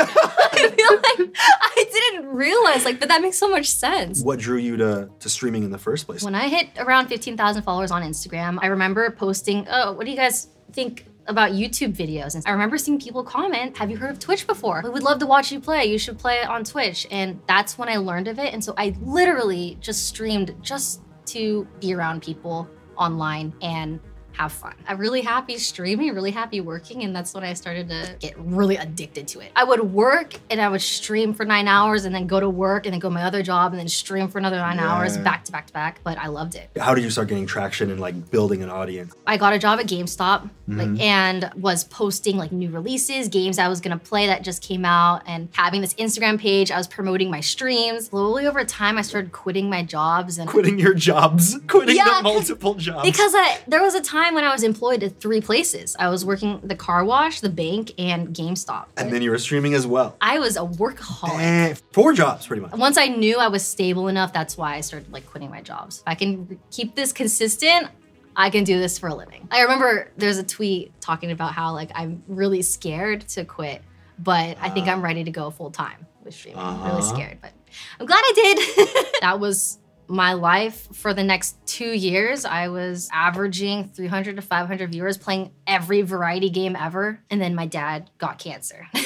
I 0.51 0.69
feel 0.75 0.95
like 0.97 1.37
I 1.37 1.85
didn't 1.91 2.27
realize, 2.27 2.85
like, 2.85 2.99
but 2.99 3.09
that 3.09 3.21
makes 3.21 3.37
so 3.37 3.47
much 3.47 3.69
sense. 3.69 4.23
What 4.23 4.39
drew 4.39 4.57
you 4.57 4.77
to 4.77 5.09
to 5.19 5.29
streaming 5.29 5.63
in 5.63 5.71
the 5.71 5.77
first 5.77 6.07
place? 6.07 6.23
When 6.23 6.35
I 6.35 6.47
hit 6.47 6.69
around 6.77 7.07
15,000 7.07 7.61
followers 7.61 7.91
on 7.91 8.01
Instagram, 8.01 8.57
I 8.61 8.67
remember 8.67 9.09
posting, 9.11 9.67
oh, 9.69 9.93
what 9.93 10.05
do 10.05 10.11
you 10.11 10.17
guys 10.17 10.47
think 10.73 11.05
about 11.27 11.51
YouTube 11.51 11.95
videos? 11.95 12.33
And 12.33 12.43
I 12.47 12.51
remember 12.51 12.77
seeing 12.77 12.99
people 12.99 13.23
comment, 13.23 13.77
have 13.77 13.91
you 13.91 13.97
heard 13.97 14.09
of 14.09 14.19
Twitch 14.19 14.47
before? 14.47 14.81
We 14.83 14.89
would 14.89 15.03
love 15.03 15.19
to 15.19 15.27
watch 15.27 15.51
you 15.51 15.59
play. 15.59 15.85
You 15.85 15.99
should 15.99 16.17
play 16.17 16.43
on 16.43 16.63
Twitch. 16.63 17.07
And 17.11 17.39
that's 17.47 17.77
when 17.77 17.87
I 17.87 17.97
learned 17.97 18.27
of 18.27 18.39
it. 18.39 18.53
And 18.53 18.63
so 18.63 18.73
I 18.77 18.95
literally 19.01 19.77
just 19.79 20.07
streamed 20.07 20.55
just 20.61 21.01
to 21.27 21.67
be 21.79 21.93
around 21.93 22.23
people 22.23 22.67
online 22.97 23.53
and 23.61 23.99
have 24.39 24.53
fun. 24.53 24.73
I'm 24.87 24.97
really 24.97 25.19
happy 25.21 25.57
streaming, 25.57 26.13
really 26.15 26.31
happy 26.31 26.61
working, 26.61 27.03
and 27.03 27.13
that's 27.13 27.33
when 27.33 27.43
I 27.43 27.53
started 27.53 27.89
to 27.89 28.15
get 28.21 28.35
really 28.37 28.77
addicted 28.77 29.27
to 29.29 29.41
it. 29.41 29.51
I 29.53 29.65
would 29.65 29.81
work 29.91 30.35
and 30.49 30.61
I 30.61 30.69
would 30.69 30.81
stream 30.81 31.33
for 31.33 31.43
nine 31.43 31.67
hours 31.67 32.05
and 32.05 32.15
then 32.15 32.25
go 32.25 32.39
to 32.39 32.49
work 32.49 32.85
and 32.85 32.93
then 32.93 33.01
go 33.01 33.09
to 33.09 33.13
my 33.13 33.23
other 33.23 33.43
job 33.43 33.73
and 33.73 33.79
then 33.79 33.89
stream 33.89 34.29
for 34.29 34.37
another 34.37 34.55
nine 34.55 34.79
hours 34.79 35.17
back 35.17 35.43
to 35.45 35.51
back 35.51 35.67
to 35.67 35.73
back. 35.73 35.99
But 36.05 36.17
I 36.17 36.27
loved 36.27 36.55
it. 36.55 36.69
How 36.79 36.95
did 36.95 37.03
you 37.03 37.09
start 37.09 37.27
getting 37.27 37.45
traction 37.47 37.91
and 37.91 37.99
like 37.99 38.31
building 38.31 38.63
an 38.63 38.69
audience? 38.69 39.13
I 39.27 39.35
got 39.35 39.51
a 39.51 39.59
job 39.59 39.77
at 39.79 39.87
GameStop 39.87 40.49
Mhm. 40.69 40.77
like 40.95 41.01
and 41.01 41.51
was 41.57 41.83
posting 41.83 42.37
like 42.37 42.53
new 42.53 42.69
releases, 42.69 43.27
games 43.27 43.59
I 43.59 43.67
was 43.67 43.81
gonna 43.81 43.97
play 43.97 44.27
that 44.27 44.43
just 44.43 44.61
came 44.63 44.85
out, 44.85 45.21
and 45.27 45.49
having 45.51 45.81
this 45.81 45.93
Instagram 45.95 46.39
page. 46.39 46.71
I 46.71 46.77
was 46.77 46.87
promoting 46.87 47.29
my 47.29 47.41
streams. 47.41 48.07
Slowly 48.07 48.47
over 48.47 48.63
time, 48.63 48.97
I 48.97 49.01
started 49.01 49.33
quitting 49.33 49.69
my 49.69 49.83
jobs 49.83 50.37
and 50.37 50.47
Quitting 50.49 50.79
your 50.79 50.93
jobs, 50.93 51.57
quitting 51.67 51.97
Yeah, 51.97 52.05
the 52.05 52.09
'cause- 52.11 52.23
multiple 52.23 52.75
jobs. 52.75 53.03
because 53.03 53.33
I, 53.35 53.57
there 53.67 53.81
was 53.81 53.95
a 53.95 54.01
time 54.01 54.28
when 54.35 54.43
I 54.43 54.51
was 54.51 54.63
employed 54.63 55.03
at 55.03 55.19
three 55.19 55.41
places. 55.41 55.95
I 55.99 56.09
was 56.09 56.23
working 56.25 56.59
the 56.63 56.75
car 56.75 57.03
wash, 57.05 57.39
the 57.41 57.49
bank, 57.49 57.91
and 57.97 58.29
GameStop. 58.29 58.85
and 58.97 59.11
then 59.11 59.21
you 59.21 59.31
were 59.31 59.37
streaming 59.37 59.73
as 59.73 59.85
well. 59.87 60.15
I 60.21 60.39
was 60.39 60.57
a 60.57 60.61
workaholic. 60.61 61.39
Eh, 61.39 61.73
four 61.93 62.13
jobs, 62.13 62.47
pretty 62.47 62.61
much. 62.61 62.71
Once 62.73 62.97
I 62.97 63.07
knew 63.07 63.37
I 63.37 63.47
was 63.47 63.65
stable 63.65 64.07
enough, 64.07 64.31
that's 64.33 64.57
why 64.57 64.75
I 64.75 64.81
started 64.81 65.11
like 65.11 65.25
quitting 65.25 65.49
my 65.49 65.61
jobs. 65.61 65.97
If 65.99 66.03
I 66.07 66.15
can 66.15 66.59
keep 66.71 66.95
this 66.95 67.11
consistent, 67.11 67.87
I 68.35 68.49
can 68.49 68.63
do 68.63 68.79
this 68.79 68.97
for 68.99 69.09
a 69.09 69.15
living. 69.15 69.47
I 69.51 69.61
remember 69.63 70.11
there's 70.17 70.37
a 70.37 70.43
tweet 70.43 70.99
talking 71.01 71.31
about 71.31 71.53
how 71.53 71.73
like 71.73 71.91
I'm 71.95 72.23
really 72.27 72.61
scared 72.61 73.27
to 73.29 73.43
quit, 73.45 73.81
but 74.19 74.57
I 74.61 74.69
think 74.69 74.87
Ah. 74.87 74.91
I'm 74.91 75.01
ready 75.01 75.23
to 75.23 75.31
go 75.31 75.49
full 75.49 75.71
time 75.71 76.05
with 76.23 76.35
streaming. 76.35 76.59
I'm 76.61 76.75
Uh-huh. 76.75 76.89
really 76.89 77.01
scared, 77.01 77.39
but 77.41 77.51
I'm 77.99 78.05
glad 78.05 78.21
I 78.23 78.31
did. 78.35 79.05
that 79.21 79.39
was 79.39 79.78
my 80.09 80.33
life 80.33 80.87
for 80.93 81.13
the 81.13 81.23
next 81.23 81.55
two 81.67 81.91
years. 81.91 82.43
I 82.43 82.67
was 82.69 83.07
averaging 83.13 83.89
300 83.89 84.35
to 84.37 84.41
500 84.41 84.91
viewers 84.91 85.17
playing 85.17 85.51
every 85.67 86.01
variety 86.01 86.49
game 86.49 86.75
ever. 86.75 87.21
And 87.29 87.39
then 87.41 87.53
my 87.55 87.67
dad 87.67 88.09
got 88.17 88.39
cancer. 88.39 88.87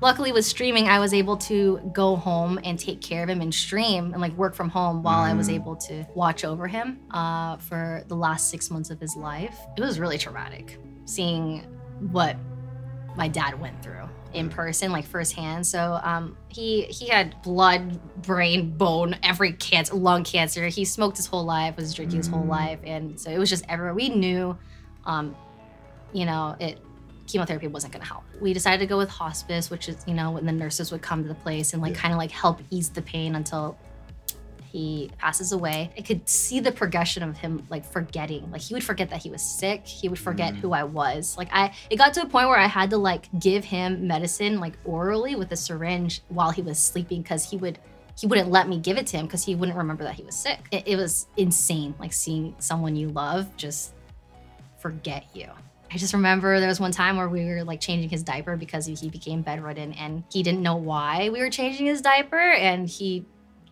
Luckily, 0.00 0.30
with 0.30 0.44
streaming, 0.44 0.86
I 0.86 1.00
was 1.00 1.12
able 1.12 1.36
to 1.38 1.80
go 1.92 2.14
home 2.14 2.60
and 2.62 2.78
take 2.78 3.00
care 3.00 3.24
of 3.24 3.28
him 3.28 3.40
and 3.40 3.52
stream 3.52 4.12
and 4.12 4.20
like 4.20 4.32
work 4.34 4.54
from 4.54 4.68
home 4.68 5.02
while 5.02 5.18
I 5.24 5.32
was 5.34 5.48
Mm. 5.48 5.54
able 5.54 5.74
to 5.76 6.06
watch 6.14 6.44
over 6.44 6.68
him 6.68 7.00
uh, 7.10 7.56
for 7.56 8.04
the 8.06 8.14
last 8.14 8.48
six 8.48 8.70
months 8.70 8.90
of 8.90 9.00
his 9.00 9.16
life. 9.16 9.58
It 9.76 9.80
was 9.80 9.98
really 9.98 10.16
traumatic 10.16 10.78
seeing 11.04 11.62
what 12.12 12.36
my 13.18 13.28
dad 13.28 13.60
went 13.60 13.82
through 13.82 14.08
in 14.32 14.48
person, 14.48 14.92
like 14.92 15.04
firsthand. 15.06 15.66
So 15.66 15.98
um, 16.02 16.36
he 16.48 16.82
he 16.84 17.08
had 17.08 17.34
blood, 17.42 18.00
brain, 18.22 18.70
bone, 18.76 19.16
every 19.22 19.52
cancer, 19.52 19.94
lung 19.94 20.22
cancer. 20.24 20.68
He 20.68 20.84
smoked 20.84 21.16
his 21.16 21.26
whole 21.26 21.44
life, 21.44 21.76
was 21.76 21.92
drinking 21.92 22.18
his 22.18 22.28
whole 22.28 22.44
Mm. 22.44 22.48
life, 22.48 22.78
and 22.84 23.18
so 23.20 23.30
it 23.30 23.38
was 23.38 23.50
just 23.50 23.64
everywhere. 23.68 23.94
We 23.94 24.08
knew, 24.10 24.56
um, 25.04 25.34
you 26.12 26.24
know, 26.24 26.56
it 26.60 26.78
chemotherapy 27.26 27.66
wasn't 27.66 27.92
going 27.92 28.02
to 28.02 28.08
help. 28.08 28.24
We 28.40 28.54
decided 28.54 28.78
to 28.78 28.86
go 28.86 28.96
with 28.96 29.10
hospice, 29.10 29.68
which 29.68 29.88
is 29.88 29.96
you 30.06 30.14
know 30.14 30.30
when 30.30 30.46
the 30.46 30.52
nurses 30.52 30.92
would 30.92 31.02
come 31.02 31.22
to 31.22 31.28
the 31.28 31.34
place 31.34 31.72
and 31.72 31.82
like 31.82 31.94
Yeah. 31.94 32.00
kind 32.00 32.12
of 32.14 32.18
like 32.18 32.30
help 32.30 32.60
ease 32.70 32.88
the 32.90 33.02
pain 33.02 33.34
until 33.34 33.76
he 34.70 35.10
passes 35.18 35.52
away. 35.52 35.90
I 35.96 36.02
could 36.02 36.28
see 36.28 36.60
the 36.60 36.72
progression 36.72 37.22
of 37.22 37.36
him 37.38 37.66
like 37.70 37.84
forgetting. 37.84 38.50
Like 38.50 38.60
he 38.60 38.74
would 38.74 38.84
forget 38.84 39.10
that 39.10 39.22
he 39.22 39.30
was 39.30 39.42
sick. 39.42 39.86
He 39.86 40.08
would 40.08 40.18
forget 40.18 40.54
Mm. 40.54 40.56
who 40.58 40.72
I 40.72 40.84
was. 40.84 41.36
Like 41.38 41.48
I 41.52 41.72
it 41.90 41.96
got 41.96 42.14
to 42.14 42.22
a 42.22 42.26
point 42.26 42.48
where 42.48 42.58
I 42.58 42.66
had 42.66 42.90
to 42.90 42.98
like 42.98 43.28
give 43.38 43.64
him 43.64 44.06
medicine 44.06 44.60
like 44.60 44.74
orally 44.84 45.34
with 45.36 45.50
a 45.52 45.56
syringe 45.56 46.22
while 46.28 46.50
he 46.50 46.62
was 46.62 46.78
sleeping 46.78 47.22
cuz 47.24 47.50
he 47.50 47.56
would 47.56 47.78
he 48.18 48.26
wouldn't 48.26 48.50
let 48.50 48.68
me 48.68 48.78
give 48.78 48.96
it 48.98 49.06
to 49.08 49.16
him 49.16 49.26
because 49.26 49.44
he 49.44 49.54
wouldn't 49.54 49.78
remember 49.78 50.02
that 50.04 50.14
he 50.14 50.22
was 50.24 50.34
sick. 50.34 50.58
It, 50.72 50.82
it 50.86 50.96
was 50.96 51.28
insane, 51.36 51.94
like 52.00 52.12
seeing 52.12 52.54
someone 52.58 52.96
you 52.96 53.08
love 53.10 53.56
just 53.56 53.94
forget 54.78 55.24
you. 55.34 55.46
I 55.90 55.96
just 55.96 56.12
remember 56.12 56.58
there 56.60 56.68
was 56.68 56.80
one 56.80 56.92
time 56.92 57.16
where 57.16 57.28
we 57.28 57.44
were 57.46 57.64
like 57.64 57.80
changing 57.80 58.10
his 58.10 58.22
diaper 58.22 58.56
because 58.56 58.84
he 58.86 59.08
became 59.08 59.40
bedridden 59.42 59.92
and 59.94 60.22
he 60.30 60.42
didn't 60.42 60.62
know 60.62 60.76
why 60.76 61.30
we 61.30 61.40
were 61.40 61.48
changing 61.48 61.86
his 61.86 62.02
diaper. 62.02 62.38
And 62.38 62.86
he, 62.88 63.24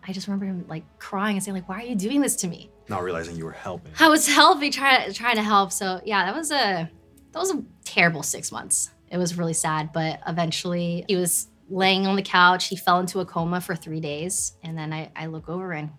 I 0.07 0.13
just 0.13 0.27
remember 0.27 0.45
him 0.45 0.65
like 0.67 0.83
crying 0.99 1.35
and 1.35 1.43
saying 1.43 1.55
like, 1.55 1.67
"Why 1.67 1.81
are 1.81 1.85
you 1.85 1.95
doing 1.95 2.21
this 2.21 2.35
to 2.37 2.47
me?" 2.47 2.69
Not 2.87 3.03
realizing 3.03 3.35
you 3.35 3.45
were 3.45 3.51
helping. 3.51 3.91
I 3.99 4.07
was 4.07 4.27
helping, 4.27 4.71
trying 4.71 5.11
trying 5.13 5.35
to 5.35 5.43
help. 5.43 5.71
So 5.71 6.01
yeah, 6.05 6.25
that 6.25 6.35
was 6.35 6.51
a 6.51 6.89
that 7.31 7.39
was 7.39 7.51
a 7.51 7.63
terrible 7.83 8.23
six 8.23 8.51
months. 8.51 8.91
It 9.11 9.17
was 9.17 9.37
really 9.37 9.53
sad, 9.53 9.91
but 9.93 10.19
eventually 10.27 11.05
he 11.07 11.15
was 11.15 11.47
laying 11.69 12.07
on 12.07 12.15
the 12.15 12.21
couch. 12.21 12.67
He 12.67 12.75
fell 12.75 12.99
into 12.99 13.19
a 13.19 13.25
coma 13.25 13.61
for 13.61 13.75
three 13.75 13.99
days, 13.99 14.53
and 14.63 14.77
then 14.77 14.93
I, 14.93 15.11
I 15.15 15.25
look 15.27 15.49
over 15.49 15.73
and 15.73 15.89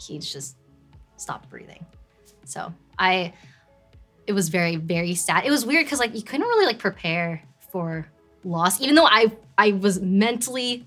he's 0.00 0.30
just 0.32 0.56
stopped 1.16 1.48
breathing. 1.48 1.84
So 2.44 2.72
I, 2.98 3.32
it 4.26 4.32
was 4.32 4.48
very 4.48 4.76
very 4.76 5.14
sad. 5.14 5.44
It 5.44 5.50
was 5.50 5.64
weird 5.64 5.86
because 5.86 6.00
like 6.00 6.14
you 6.14 6.22
couldn't 6.22 6.46
really 6.46 6.66
like 6.66 6.78
prepare 6.78 7.42
for 7.70 8.06
loss, 8.44 8.80
even 8.80 8.96
though 8.96 9.06
I 9.06 9.32
I 9.56 9.72
was 9.72 10.00
mentally 10.00 10.86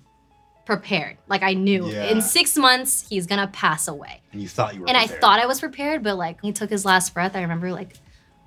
prepared. 0.65 1.17
Like 1.27 1.43
I 1.43 1.53
knew 1.53 1.87
Yeah. 1.87 2.05
in 2.05 2.21
six 2.21 2.57
months 2.57 3.07
he's 3.07 3.27
gonna 3.27 3.47
pass 3.47 3.87
away 3.87 4.21
And 4.31 4.41
you 4.41 4.47
thought 4.47 4.73
you 4.73 4.81
were 4.81 4.87
and 4.87 4.97
I 4.97 5.07
thought 5.07 5.39
I 5.39 5.45
was 5.45 5.59
prepared, 5.59 6.03
but 6.03 6.17
like 6.17 6.41
when 6.41 6.49
he 6.49 6.53
took 6.53 6.69
his 6.69 6.85
last 6.85 7.13
breath, 7.13 7.35
I 7.35 7.41
remember 7.41 7.71
like 7.71 7.97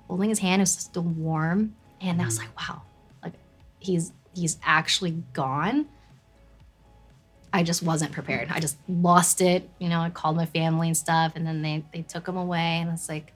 holding 0.07 0.29
his 0.29 0.39
hand, 0.39 0.61
it 0.61 0.63
was 0.63 0.73
still 0.73 1.03
warm, 1.03 1.75
and 2.01 2.21
I 2.21 2.25
was 2.25 2.39
mm-hmm. 2.39 2.47
like, 2.47 2.69
wow, 2.69 2.81
like 3.23 3.33
he's 3.79 4.11
he's 4.33 4.57
actually 4.63 5.23
gone. 5.33 5.87
I 7.51 7.63
just 7.63 7.81
wasn't 7.81 8.11
prepared. 8.11 8.49
I 8.51 8.59
just 8.59 8.77
lost 8.87 9.41
it. 9.41 9.69
You 9.79 9.89
know, 9.89 10.01
I 10.01 10.09
called 10.09 10.35
my 10.35 10.45
family 10.45 10.87
and 10.87 10.97
stuff, 10.97 11.33
and 11.35 11.45
then 11.45 11.61
they 11.61 11.85
they 11.93 12.01
took 12.01 12.27
him 12.27 12.37
away, 12.37 12.79
and 12.81 12.91
it's 12.91 13.07
like 13.07 13.33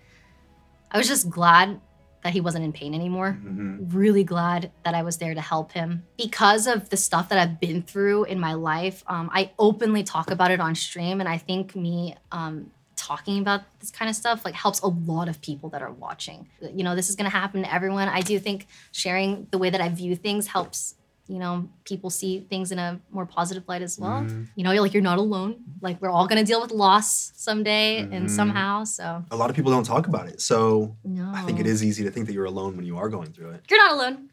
I 0.91 0.97
was 0.97 1.07
just 1.07 1.29
glad 1.29 1.79
that 2.23 2.33
he 2.33 2.41
wasn't 2.41 2.63
in 2.63 2.71
pain 2.71 2.93
anymore. 2.93 3.37
Mhm. 3.43 3.93
Really 3.93 4.23
glad 4.23 4.71
that 4.83 4.95
I 4.95 5.03
was 5.03 5.17
there 5.17 5.33
to 5.33 5.41
help 5.41 5.71
him 5.73 6.03
because 6.17 6.67
of 6.67 6.89
the 6.89 6.97
stuff 6.97 7.29
that 7.29 7.37
I've 7.39 7.59
been 7.59 7.81
through 7.81 8.23
in 8.25 8.39
my 8.39 8.53
life. 8.53 9.03
Um, 9.07 9.29
I 9.33 9.51
openly 9.59 10.03
talk 10.03 10.31
about 10.31 10.51
it 10.51 10.59
on 10.59 10.75
stream, 10.75 11.19
and 11.19 11.29
I 11.29 11.37
think 11.37 11.75
me 11.75 12.15
um, 12.31 12.71
talking 12.95 13.39
about 13.39 13.61
this 13.79 13.91
kind 13.91 14.09
of 14.09 14.15
stuff 14.15 14.45
like 14.45 14.53
helps 14.55 14.79
a 14.79 14.87
lot 14.87 15.27
of 15.27 15.41
people 15.41 15.69
that 15.69 15.81
are 15.81 15.91
watching. 15.91 16.47
You 16.61 16.83
know, 16.83 16.95
this 16.95 17.09
is 17.09 17.15
gonna 17.15 17.29
happen 17.29 17.63
to 17.63 17.73
everyone. 17.73 18.07
I 18.07 18.21
do 18.21 18.39
think 18.39 18.67
sharing 18.91 19.47
the 19.51 19.57
way 19.57 19.69
that 19.69 19.81
I 19.81 19.89
view 19.89 20.15
things 20.15 20.47
helps. 20.47 20.95
You 21.27 21.39
know, 21.39 21.69
people 21.85 22.09
see 22.09 22.41
things 22.49 22.71
in 22.73 22.79
a 22.79 22.99
more 23.09 23.25
positive 23.25 23.63
light 23.67 23.81
as 23.81 23.97
well. 23.97 24.27
You 24.55 24.63
know, 24.65 24.71
you're 24.71 24.81
like 24.81 24.93
you're 24.93 25.01
not 25.01 25.19
alone. 25.19 25.63
Like 25.81 26.01
we're 26.01 26.09
all 26.09 26.27
gonna 26.27 26.43
deal 26.43 26.61
with 26.61 26.71
loss 26.71 27.31
someday 27.35 27.99
and 28.11 28.25
Mhm. 28.27 28.29
somehow. 28.29 28.83
So 28.83 29.23
A 29.31 29.35
lot 29.37 29.49
of 29.49 29.55
people 29.55 29.71
don't 29.71 29.85
talk 29.85 30.07
about 30.07 30.27
it. 30.27 30.41
So 30.41 30.97
no, 31.05 31.31
I 31.33 31.41
think 31.43 31.59
it 31.61 31.65
is 31.65 31.81
easy 31.83 32.03
to 32.03 32.11
think 32.11 32.25
that 32.27 32.33
you're 32.33 32.45
alone 32.45 32.75
when 32.75 32.85
you 32.85 32.97
are 32.97 33.07
going 33.07 33.31
through 33.31 33.51
it. 33.51 33.63
You're 33.69 33.79
not 33.79 33.93
alone. 33.93 34.29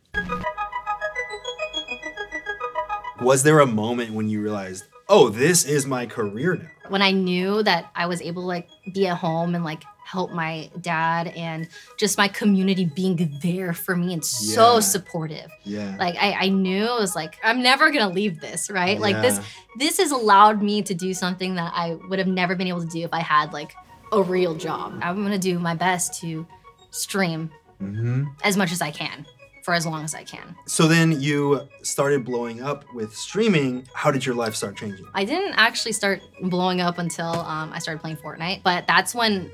Was 3.21 3.43
there 3.43 3.61
a 3.61 3.67
moment 3.67 4.13
when 4.15 4.29
you 4.29 4.41
realized, 4.43 4.85
oh, 5.09 5.29
this 5.29 5.65
is 5.65 5.87
my 5.87 6.07
career 6.07 6.57
now? 6.57 6.67
when 6.89 7.03
I 7.03 7.13
knew 7.13 7.63
that 7.63 7.89
I 7.95 8.07
was 8.07 8.21
able 8.21 8.43
to 8.43 8.47
like 8.49 8.69
be 8.93 9.07
at 9.07 9.17
home 9.19 9.55
and 9.55 9.63
like 9.63 9.85
help 10.11 10.33
my 10.33 10.69
dad 10.81 11.29
and 11.29 11.69
just 11.97 12.19
my 12.19 12.27
community 12.27 12.85
being 12.85 13.39
there 13.43 13.73
for 13.73 13.95
me 13.95 14.13
and 14.13 14.25
so 14.25 14.81
supportive. 14.81 15.51
Yeah. 15.65 15.97
Like 15.99 16.17
I, 16.21 16.33
I 16.33 16.49
knew 16.49 16.85
it 16.85 17.01
was 17.01 17.15
like 17.15 17.39
I'm 17.45 17.63
never 17.63 17.91
gonna 17.91 18.13
leave 18.13 18.41
this, 18.41 18.71
right? 18.71 18.99
Like 18.99 19.21
this 19.23 19.41
this 19.77 19.99
has 19.99 20.11
allowed 20.11 20.63
me 20.63 20.83
to 20.83 20.95
do 20.95 21.15
something 21.15 21.55
that 21.55 21.73
I 21.75 21.95
would 22.09 22.19
have 22.19 22.29
never 22.29 22.57
been 22.57 22.67
able 22.67 22.81
to 22.81 22.89
do 22.89 23.03
if 23.03 23.15
I 23.15 23.21
had 23.21 23.53
like 23.53 23.73
a 24.13 24.21
real 24.23 24.55
job. 24.57 24.99
I'm 25.03 25.23
gonna 25.23 25.39
do 25.39 25.59
my 25.59 25.75
best 25.75 26.21
to 26.21 26.47
stream 26.91 27.51
hmm 27.79 28.25
as 28.43 28.57
much 28.57 28.73
as 28.73 28.83
I 28.83 28.91
can 28.91 29.25
for 29.63 29.75
as 29.75 29.87
long 29.87 30.03
as 30.05 30.15
I 30.15 30.25
can. 30.25 30.57
So 30.67 30.89
then 30.89 31.21
you 31.21 31.69
started 31.83 32.25
blowing 32.25 32.63
up 32.63 32.85
with 32.95 33.15
streaming. 33.15 33.87
How 33.95 34.11
did 34.11 34.25
your 34.27 34.35
life 34.35 34.57
start 34.57 34.77
changing? 34.77 35.07
I 35.15 35.25
didn't 35.25 35.55
actually 35.57 35.93
start 35.93 36.21
blowing 36.43 36.81
up 36.81 36.99
until 36.99 37.27
um, 37.27 37.71
I 37.73 37.79
started 37.79 38.01
playing 38.01 38.17
Fortnite, 38.17 38.63
but 38.63 38.87
that's 38.87 39.15
when 39.15 39.51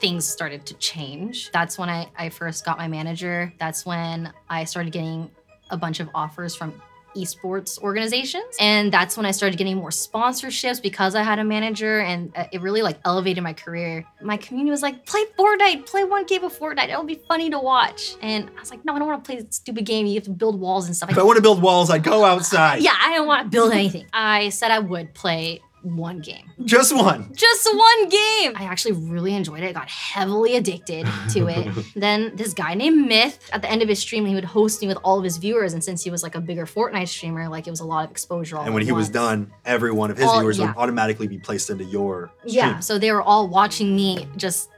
things 0.00 0.26
started 0.26 0.66
to 0.66 0.74
change. 0.74 1.50
That's 1.52 1.78
when 1.78 1.88
I, 1.88 2.08
I 2.16 2.28
first 2.28 2.64
got 2.64 2.78
my 2.78 2.88
manager. 2.88 3.52
That's 3.58 3.84
when 3.84 4.32
I 4.48 4.64
started 4.64 4.92
getting 4.92 5.30
a 5.70 5.76
bunch 5.76 6.00
of 6.00 6.08
offers 6.14 6.54
from 6.54 6.80
esports 7.16 7.80
organizations. 7.80 8.56
And 8.60 8.92
that's 8.92 9.16
when 9.16 9.26
I 9.26 9.30
started 9.30 9.56
getting 9.56 9.76
more 9.76 9.90
sponsorships 9.90 10.80
because 10.80 11.14
I 11.14 11.22
had 11.22 11.38
a 11.38 11.44
manager 11.44 12.00
and 12.00 12.32
uh, 12.36 12.44
it 12.52 12.60
really 12.60 12.82
like 12.82 12.98
elevated 13.04 13.42
my 13.42 13.52
career. 13.52 14.04
My 14.22 14.36
community 14.36 14.70
was 14.70 14.82
like, 14.82 15.04
play 15.06 15.24
Fortnite, 15.38 15.86
play 15.86 16.04
one 16.04 16.26
game 16.26 16.44
of 16.44 16.56
Fortnite. 16.56 16.88
It'll 16.88 17.04
be 17.04 17.20
funny 17.28 17.50
to 17.50 17.58
watch. 17.58 18.14
And 18.22 18.48
I 18.56 18.60
was 18.60 18.70
like, 18.70 18.84
no, 18.84 18.94
I 18.94 18.98
don't 18.98 19.08
want 19.08 19.24
to 19.24 19.28
play 19.28 19.40
this 19.40 19.56
stupid 19.56 19.84
game. 19.84 20.06
You 20.06 20.14
have 20.14 20.24
to 20.24 20.30
build 20.30 20.60
walls 20.60 20.86
and 20.86 20.94
stuff. 20.94 21.10
If 21.10 21.18
I 21.18 21.22
want 21.22 21.36
to 21.36 21.42
build 21.42 21.62
walls, 21.62 21.90
I'd 21.90 22.04
go 22.04 22.24
outside. 22.32 22.82
Yeah, 22.82 22.94
I 22.98 23.14
don't 23.14 23.26
want 23.26 23.44
to 23.44 23.48
build 23.48 23.72
anything. 23.72 24.06
I 24.12 24.50
said 24.50 24.70
I 24.70 24.78
would 24.78 25.14
play 25.14 25.60
one 25.82 26.20
game. 26.20 26.50
Just 26.64 26.94
one. 26.94 27.32
Just 27.34 27.68
one 27.72 28.08
game. 28.08 28.52
I 28.56 28.64
actually 28.64 28.92
really 28.92 29.34
enjoyed 29.34 29.62
it. 29.62 29.68
I 29.68 29.72
got 29.72 29.88
heavily 29.88 30.56
addicted 30.56 31.06
to 31.30 31.48
it. 31.48 31.68
then 31.96 32.34
this 32.36 32.54
guy 32.54 32.74
named 32.74 33.06
Myth, 33.06 33.48
at 33.52 33.62
the 33.62 33.70
end 33.70 33.82
of 33.82 33.88
his 33.88 33.98
stream, 33.98 34.26
he 34.26 34.34
would 34.34 34.44
host 34.44 34.80
me 34.80 34.88
with 34.88 34.98
all 35.04 35.18
of 35.18 35.24
his 35.24 35.36
viewers. 35.36 35.72
And 35.72 35.82
since 35.82 36.02
he 36.02 36.10
was 36.10 36.22
like 36.22 36.34
a 36.34 36.40
bigger 36.40 36.66
Fortnite 36.66 37.08
streamer, 37.08 37.48
like 37.48 37.66
it 37.66 37.70
was 37.70 37.80
a 37.80 37.84
lot 37.86 38.04
of 38.04 38.10
exposure. 38.10 38.56
All 38.56 38.64
And 38.64 38.74
when 38.74 38.84
he 38.84 38.92
was 38.92 39.08
done, 39.08 39.50
every 39.64 39.92
one 39.92 40.10
of 40.10 40.16
his 40.18 40.26
All- 40.26 40.40
viewers 40.40 40.58
yeah. 40.58 40.66
would 40.66 40.76
automatically 40.76 41.28
be 41.28 41.38
placed 41.38 41.70
into 41.70 41.84
your 41.84 42.30
Yeah, 42.44 42.80
so 42.80 42.98
they 42.98 43.12
were 43.12 43.22
all 43.22 43.48
watching 43.48 43.94
me 43.94 44.26
just 44.36 44.70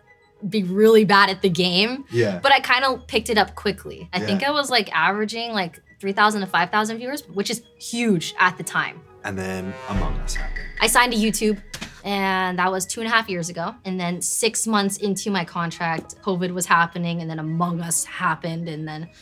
be 0.48 0.62
really 0.62 1.04
bad 1.04 1.28
at 1.30 1.42
the 1.42 1.50
game. 1.50 2.04
Yeah. 2.10 2.38
But 2.42 2.52
I 2.52 2.60
kind 2.60 2.84
of 2.84 3.06
picked 3.06 3.28
it 3.30 3.38
up 3.38 3.54
quickly. 3.54 4.08
I 4.12 4.20
think 4.20 4.42
I 4.42 4.50
was 4.50 4.70
like 4.70 4.90
averaging 4.94 5.52
like 5.52 5.82
3,000 6.00 6.40
to 6.40 6.46
5,000 6.46 6.96
viewers, 6.96 7.28
which 7.28 7.50
is 7.50 7.62
huge 7.78 8.34
at 8.38 8.56
the 8.56 8.64
time. 8.64 9.02
And 9.24 9.38
then 9.38 9.74
Among 9.88 10.14
Us 10.20 10.34
happened. 10.34 10.66
I 10.80 10.86
signed 10.86 11.12
to 11.12 11.18
YouTube, 11.18 11.60
and 12.04 12.58
that 12.58 12.70
was 12.72 12.86
two 12.86 13.00
and 13.00 13.08
a 13.08 13.10
half 13.12 13.28
years 13.28 13.48
ago. 13.48 13.74
And 13.84 14.00
then 14.00 14.22
six 14.22 14.66
months 14.66 14.96
into 14.96 15.30
my 15.30 15.44
contract, 15.44 16.16
COVID 16.22 16.52
was 16.52 16.66
happening, 16.66 17.20
and 17.20 17.28
then 17.28 17.38
Among 17.38 17.80
Us 17.80 18.04
happened, 18.04 18.68
and 18.68 18.86
then. 18.88 19.08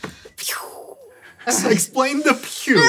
So 1.47 1.69
explain 1.69 2.19
the 2.19 2.33
pew. 2.43 2.85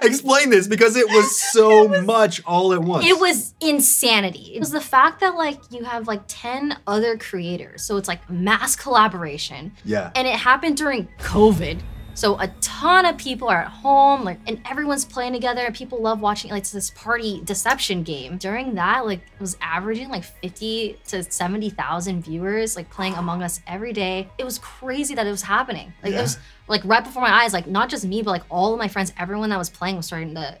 explain 0.02 0.50
this 0.50 0.68
because 0.68 0.96
it 0.96 1.06
was 1.08 1.38
so 1.52 1.88
much 2.02 2.40
all 2.46 2.72
at 2.72 2.80
once. 2.80 3.04
It 3.04 3.18
was 3.18 3.52
insanity. 3.60 4.52
It 4.54 4.60
was 4.60 4.70
the 4.70 4.80
fact 4.80 5.20
that 5.20 5.34
like 5.34 5.58
you 5.70 5.84
have 5.84 6.06
like 6.06 6.22
10 6.28 6.78
other 6.86 7.18
creators. 7.18 7.82
So 7.82 7.96
it's 7.96 8.08
like 8.08 8.30
mass 8.30 8.74
collaboration. 8.76 9.72
Yeah. 9.84 10.12
And 10.14 10.26
it 10.26 10.36
happened 10.36 10.76
during 10.76 11.08
COVID. 11.18 11.80
So 12.14 12.38
a 12.38 12.48
ton 12.60 13.06
of 13.06 13.16
people 13.16 13.48
are 13.48 13.62
at 13.62 13.68
home, 13.68 14.22
like, 14.22 14.38
and 14.46 14.60
everyone's 14.70 15.04
playing 15.04 15.32
together. 15.32 15.62
And 15.62 15.74
people 15.74 16.00
love 16.00 16.20
watching 16.20 16.50
like 16.50 16.68
this 16.68 16.90
party 16.90 17.40
deception 17.44 18.02
game. 18.02 18.36
During 18.36 18.74
that, 18.74 19.06
like, 19.06 19.20
it 19.20 19.40
was 19.40 19.56
averaging 19.62 20.08
like 20.10 20.24
fifty 20.24 20.98
to 21.08 21.22
seventy 21.24 21.70
thousand 21.70 22.22
viewers, 22.22 22.76
like 22.76 22.90
playing 22.90 23.14
Among 23.14 23.42
Us 23.42 23.60
every 23.66 23.92
day. 23.92 24.28
It 24.38 24.44
was 24.44 24.58
crazy 24.58 25.14
that 25.14 25.26
it 25.26 25.30
was 25.30 25.42
happening. 25.42 25.92
Like, 26.02 26.12
Yeah. 26.12 26.18
it 26.18 26.22
was 26.22 26.38
like 26.68 26.82
right 26.84 27.02
before 27.02 27.22
my 27.22 27.42
eyes. 27.44 27.52
Like, 27.54 27.66
not 27.66 27.88
just 27.88 28.04
me, 28.04 28.20
but 28.22 28.30
like 28.30 28.44
all 28.50 28.72
of 28.72 28.78
my 28.78 28.88
friends, 28.88 29.12
everyone 29.18 29.48
that 29.50 29.58
was 29.58 29.70
playing 29.70 29.96
was 29.96 30.06
starting 30.06 30.34
to 30.34 30.58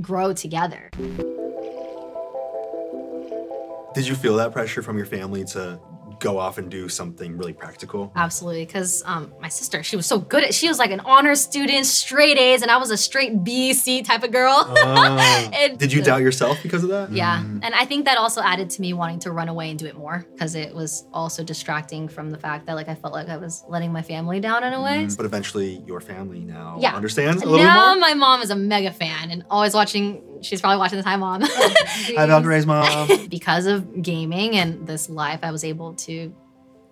grow 0.00 0.32
together. 0.32 0.90
Did 3.94 4.08
you 4.08 4.16
feel 4.16 4.36
that 4.36 4.50
pressure 4.52 4.82
from 4.82 4.96
your 4.96 5.06
family 5.06 5.44
to 5.44 5.78
go 6.24 6.38
off 6.38 6.56
and 6.58 6.70
do 6.70 6.88
something 6.88 7.36
really 7.36 7.52
practical? 7.52 8.10
Absolutely, 8.16 8.64
because 8.64 9.02
um, 9.06 9.32
my 9.40 9.48
sister, 9.48 9.82
she 9.82 9.94
was 9.94 10.06
so 10.06 10.18
good 10.18 10.42
at. 10.42 10.54
She 10.54 10.66
was 10.68 10.78
like 10.78 10.90
an 10.90 11.00
honor 11.00 11.34
student, 11.34 11.84
straight 11.86 12.38
A's, 12.38 12.62
and 12.62 12.70
I 12.70 12.78
was 12.78 12.90
a 12.90 12.96
straight 12.96 13.44
B, 13.44 13.74
C 13.74 14.02
type 14.02 14.22
of 14.24 14.32
girl. 14.32 14.58
And- 15.54 15.78
Did 15.78 15.92
you 15.92 16.02
doubt 16.02 16.22
yourself 16.22 16.58
because 16.62 16.82
of 16.82 16.90
that? 16.90 17.12
Yeah, 17.12 17.40
and 17.40 17.74
I 17.74 17.84
think 17.84 18.06
that 18.06 18.16
also 18.18 18.40
added 18.40 18.70
to 18.70 18.80
me 18.80 18.92
wanting 18.94 19.18
to 19.20 19.30
run 19.32 19.48
away 19.48 19.70
and 19.70 19.78
do 19.78 19.86
it 19.86 19.96
more 19.96 20.26
because 20.32 20.54
it 20.54 20.74
was 20.74 21.06
also 21.12 21.44
distracting 21.44 22.08
from 22.08 22.30
the 22.30 22.38
fact 22.38 22.66
that 22.66 22.74
like 22.74 22.88
I 22.88 22.94
felt 22.94 23.12
like 23.12 23.28
I 23.28 23.36
was 23.36 23.62
letting 23.68 23.92
my 23.92 24.02
family 24.02 24.40
down 24.40 24.64
in 24.64 24.72
a 24.72 24.82
way. 24.82 25.06
But 25.16 25.26
eventually, 25.26 25.82
your 25.86 26.00
family 26.00 26.40
now 26.40 26.78
Yeah. 26.80 26.94
understands 26.96 27.42
a 27.42 27.46
little 27.46 27.64
Now 27.64 27.92
bit 27.94 28.00
more. 28.00 28.08
my 28.08 28.14
mom 28.14 28.40
is 28.42 28.50
a 28.50 28.56
mega 28.56 28.90
fan 28.92 29.30
and 29.30 29.44
always 29.50 29.74
watching. 29.74 30.22
She's 30.44 30.60
probably 30.60 30.78
watching 30.78 30.96
this. 30.96 31.06
Hi, 31.06 31.16
mom. 31.16 31.42
Hi, 31.42 32.26
Valkyrae's 32.26 32.66
mom. 32.66 33.26
because 33.28 33.66
of 33.66 34.02
gaming 34.02 34.56
and 34.56 34.86
this 34.86 35.08
life, 35.08 35.40
I 35.42 35.50
was 35.50 35.64
able 35.64 35.94
to 35.94 36.34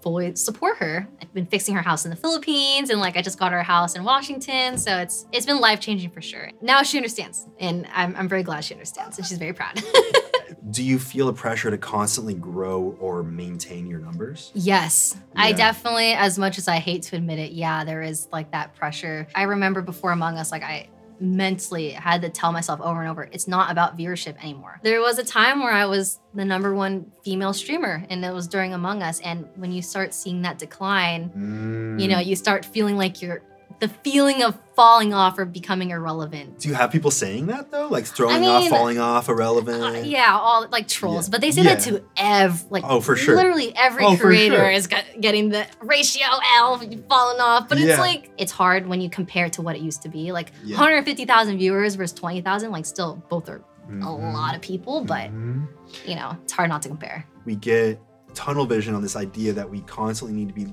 fully 0.03 0.35
support 0.35 0.79
her. 0.79 1.09
I've 1.21 1.33
been 1.33 1.47
fixing 1.47 1.75
her 1.77 1.83
house 1.83 2.05
in 2.05 2.11
the 2.11 2.17
Philippines 2.17 2.91
and 2.91 3.01
like 3.01 3.17
I 3.17 3.23
just 3.23 3.39
got 3.39 3.53
her 3.53 3.59
a 3.59 3.63
house 3.65 3.95
in 3.95 4.03
Washington. 4.03 4.77
So 4.77 4.99
it's 4.99 5.27
it's 5.33 5.47
been 5.47 5.61
life 5.61 5.81
changing 5.81 6.11
for 6.11 6.21
sure. 6.21 6.51
Now 6.61 6.83
she 6.83 6.99
understands. 6.99 7.47
And 7.61 7.87
I'm, 7.93 8.17
I'm 8.17 8.29
very 8.29 8.43
glad 8.43 8.65
she 8.65 8.75
understands 8.75 9.17
and 9.19 9.27
she's 9.27 9.39
very 9.39 9.53
proud. 9.53 9.81
Do 10.71 10.83
you 10.83 10.99
feel 10.99 11.29
a 11.29 11.33
pressure 11.33 11.71
to 11.71 11.79
constantly 11.79 12.35
grow 12.35 12.97
or 13.01 13.23
maintain 13.23 13.87
your 13.87 13.99
numbers? 13.99 14.51
Yes, 14.55 15.17
I 15.35 15.53
definitely, 15.53 16.13
as 16.13 16.39
much 16.39 16.57
as 16.57 16.69
I 16.69 16.77
hate 16.77 17.03
to 17.05 17.17
admit 17.17 17.39
it, 17.39 17.53
yeah, 17.53 17.85
there 17.85 18.01
is 18.01 18.29
like 18.33 18.53
that 18.53 18.75
pressure. 18.75 19.27
I 19.35 19.43
remember 19.43 19.83
before 19.83 20.13
Among 20.13 20.39
Us, 20.39 20.53
like 20.53 20.63
I 20.63 20.89
mentally 21.23 21.97
I 21.97 22.01
had 22.01 22.23
to 22.23 22.29
tell 22.29 22.53
myself 22.53 22.81
over 22.81 23.01
and 23.01 23.09
over, 23.09 23.29
it's 23.33 23.47
not 23.47 23.71
about 23.71 23.97
viewership 23.97 24.37
anymore. 24.43 24.81
There 24.83 25.01
was 25.01 25.19
a 25.19 25.25
time 25.25 25.61
where 25.61 25.73
I 25.73 25.87
was 25.87 26.19
the 26.35 26.45
number 26.45 26.75
one 26.75 27.13
female 27.25 27.53
streamer, 27.53 28.05
and 28.11 28.25
it 28.25 28.33
was 28.33 28.49
during 28.49 28.75
Among 28.75 29.03
Us. 29.03 29.21
And 29.21 29.49
when 29.55 29.73
you 29.73 29.83
start 29.83 30.13
seeing 30.13 30.43
that 30.43 30.59
decline, 30.59 31.31
you 31.35 32.07
mm. 32.07 32.11
know, 32.11 32.19
you 32.19 32.37
start 32.37 32.65
feeling 32.65 32.97
like 32.97 33.23
you're 33.23 33.43
the 33.83 33.89
feeling 33.89 34.45
of 34.45 34.57
falling 34.77 35.13
off 35.13 35.37
or 35.41 35.45
becoming 35.45 35.91
irrelevant. 35.91 36.61
Do 36.61 36.69
you 36.69 36.75
have 36.75 36.93
people 36.93 37.11
saying 37.11 37.49
that 37.49 37.73
though? 37.73 37.89
Like 37.89 38.05
throwing 38.07 38.45
I 38.45 38.47
off, 38.47 38.69
falling 38.69 39.01
off, 39.01 39.29
irrelevant? 39.29 39.83
Uh, 39.83 39.99
yeah, 40.05 40.39
all 40.41 40.69
like 40.71 40.87
trolls, 40.87 41.27
Yeah. 41.27 41.33
but 41.33 41.41
they 41.41 41.51
say 41.51 41.65
that 41.65 41.81
to 41.81 42.01
ev 42.17 42.65
like 42.71 42.85
Oh, 42.87 43.01
for 43.01 43.17
sure. 43.17 43.35
Literally 43.35 43.75
every 43.77 44.05
Oh, 44.05 44.17
creator 44.17 44.55
sure. 44.57 44.71
is 44.71 44.87
get, 44.87 45.21
getting 45.21 45.49
the 45.49 45.67
ratio 45.81 46.25
L 46.59 46.79
falling 47.09 47.41
off, 47.41 47.69
but 47.69 47.79
Yeah. 47.79 47.89
it's 47.89 47.99
like 47.99 48.31
it's 48.39 48.53
hard 48.53 48.87
when 48.87 49.01
you 49.01 49.11
compare 49.11 49.47
it 49.47 49.55
to 49.55 49.63
what 49.63 49.75
it 49.75 49.83
used 49.83 50.03
to 50.03 50.09
be. 50.09 50.31
Like 50.31 50.53
Yeah. 50.65 50.77
150,000 50.77 51.59
viewers 51.59 51.97
versus 51.97 52.15
20,000, 52.17 52.71
like 52.71 52.87
still 52.87 53.21
both 53.29 53.49
are 53.49 53.63
a 53.89 53.93
Mhm. 53.93 54.33
lot 54.33 54.55
of 54.55 54.61
people, 54.63 55.05
but 55.05 55.31
Mhm. 55.33 55.67
you 56.07 56.15
know 56.15 56.37
it's 56.45 56.53
hard 56.53 56.69
not 56.69 56.83
to 56.83 56.89
compare. 56.89 57.27
we 57.45 57.57
get 57.57 58.01
tunnel 58.35 58.65
vision 58.65 58.95
on 58.95 59.03
this 59.03 59.17
idea 59.17 59.53
that 59.53 59.69
we 59.69 59.81
constantly 59.81 60.35
need 60.37 60.47
to 60.47 60.55
be 60.55 60.73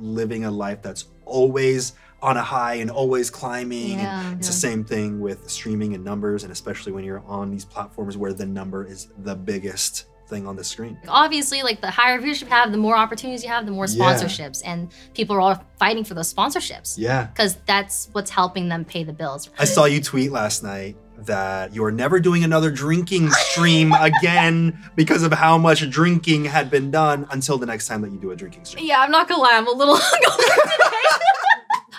living 0.00 0.44
a 0.44 0.50
life 0.50 0.82
that's 0.82 1.04
always 1.24 1.92
on 2.22 2.36
a 2.36 2.42
high 2.42 2.74
and 2.74 2.90
always 2.90 3.30
climbing. 3.30 3.98
Yeah, 3.98 4.32
it's 4.32 4.46
yeah. 4.46 4.50
the 4.50 4.58
same 4.58 4.84
thing 4.84 5.20
with 5.20 5.48
streaming 5.50 5.94
and 5.94 6.04
numbers, 6.04 6.42
and 6.42 6.52
especially 6.52 6.92
when 6.92 7.04
you're 7.04 7.22
on 7.26 7.50
these 7.50 7.64
platforms 7.64 8.16
where 8.16 8.32
the 8.32 8.46
number 8.46 8.84
is 8.86 9.08
the 9.18 9.34
biggest 9.34 10.06
thing 10.28 10.46
on 10.46 10.54
the 10.54 10.62
screen. 10.62 10.96
Obviously, 11.08 11.62
like 11.62 11.80
the 11.80 11.90
higher 11.90 12.20
viewership 12.20 12.42
you 12.42 12.46
have, 12.48 12.70
the 12.70 12.78
more 12.78 12.96
opportunities 12.96 13.42
you 13.42 13.48
have, 13.48 13.66
the 13.66 13.72
more 13.72 13.86
Yeah. 13.88 14.04
sponsorships, 14.14 14.62
and 14.64 14.92
people 15.12 15.34
are 15.34 15.40
all 15.40 15.64
fighting 15.78 16.04
for 16.04 16.14
those 16.14 16.32
sponsorships 16.32 16.94
Yeah. 16.96 17.24
because 17.24 17.56
that's 17.66 18.08
what's 18.12 18.30
helping 18.30 18.68
them 18.68 18.84
pay 18.84 19.02
the 19.02 19.12
bills. 19.12 19.50
I 19.58 19.64
saw 19.64 19.86
you 19.86 20.00
tweet 20.00 20.30
last 20.30 20.62
night 20.62 20.96
that 21.26 21.74
you're 21.74 21.90
never 21.90 22.20
doing 22.20 22.44
another 22.44 22.70
drinking 22.70 23.30
stream 23.32 23.92
again 23.92 24.78
because 24.94 25.22
of 25.24 25.32
how 25.32 25.58
much 25.58 25.88
drinking 25.90 26.44
had 26.44 26.70
been 26.70 26.90
done 26.92 27.26
until 27.32 27.58
the 27.58 27.66
next 27.66 27.88
time 27.88 28.00
that 28.02 28.12
you 28.12 28.18
do 28.18 28.30
a 28.30 28.36
drinking 28.36 28.64
stream. 28.66 28.86
Yeah, 28.86 29.00
I'm 29.00 29.10
not 29.10 29.28
gonna 29.28 29.42
lie, 29.42 29.54
I'm 29.54 29.66
a 29.66 29.72
little 29.72 29.96
hungover 29.98 30.36
today. 30.36 30.96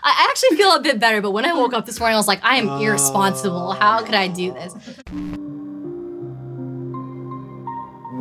I 0.04 0.28
actually 0.30 0.58
feel 0.72 0.80
a 0.80 0.84
bit 0.84 1.00
better, 1.00 1.22
but 1.22 1.32
when 1.32 1.46
I 1.46 1.54
woke 1.54 1.74
up 1.74 1.86
this 1.86 2.00
morning, 2.00 2.16
I 2.16 2.20
was 2.20 2.28
like, 2.28 2.44
I 2.44 2.58
am 2.58 2.70
irresponsible. 2.82 3.74
How 3.74 4.04
could 4.04 4.16
I 4.16 4.28
do 4.28 4.54
this? 4.54 4.74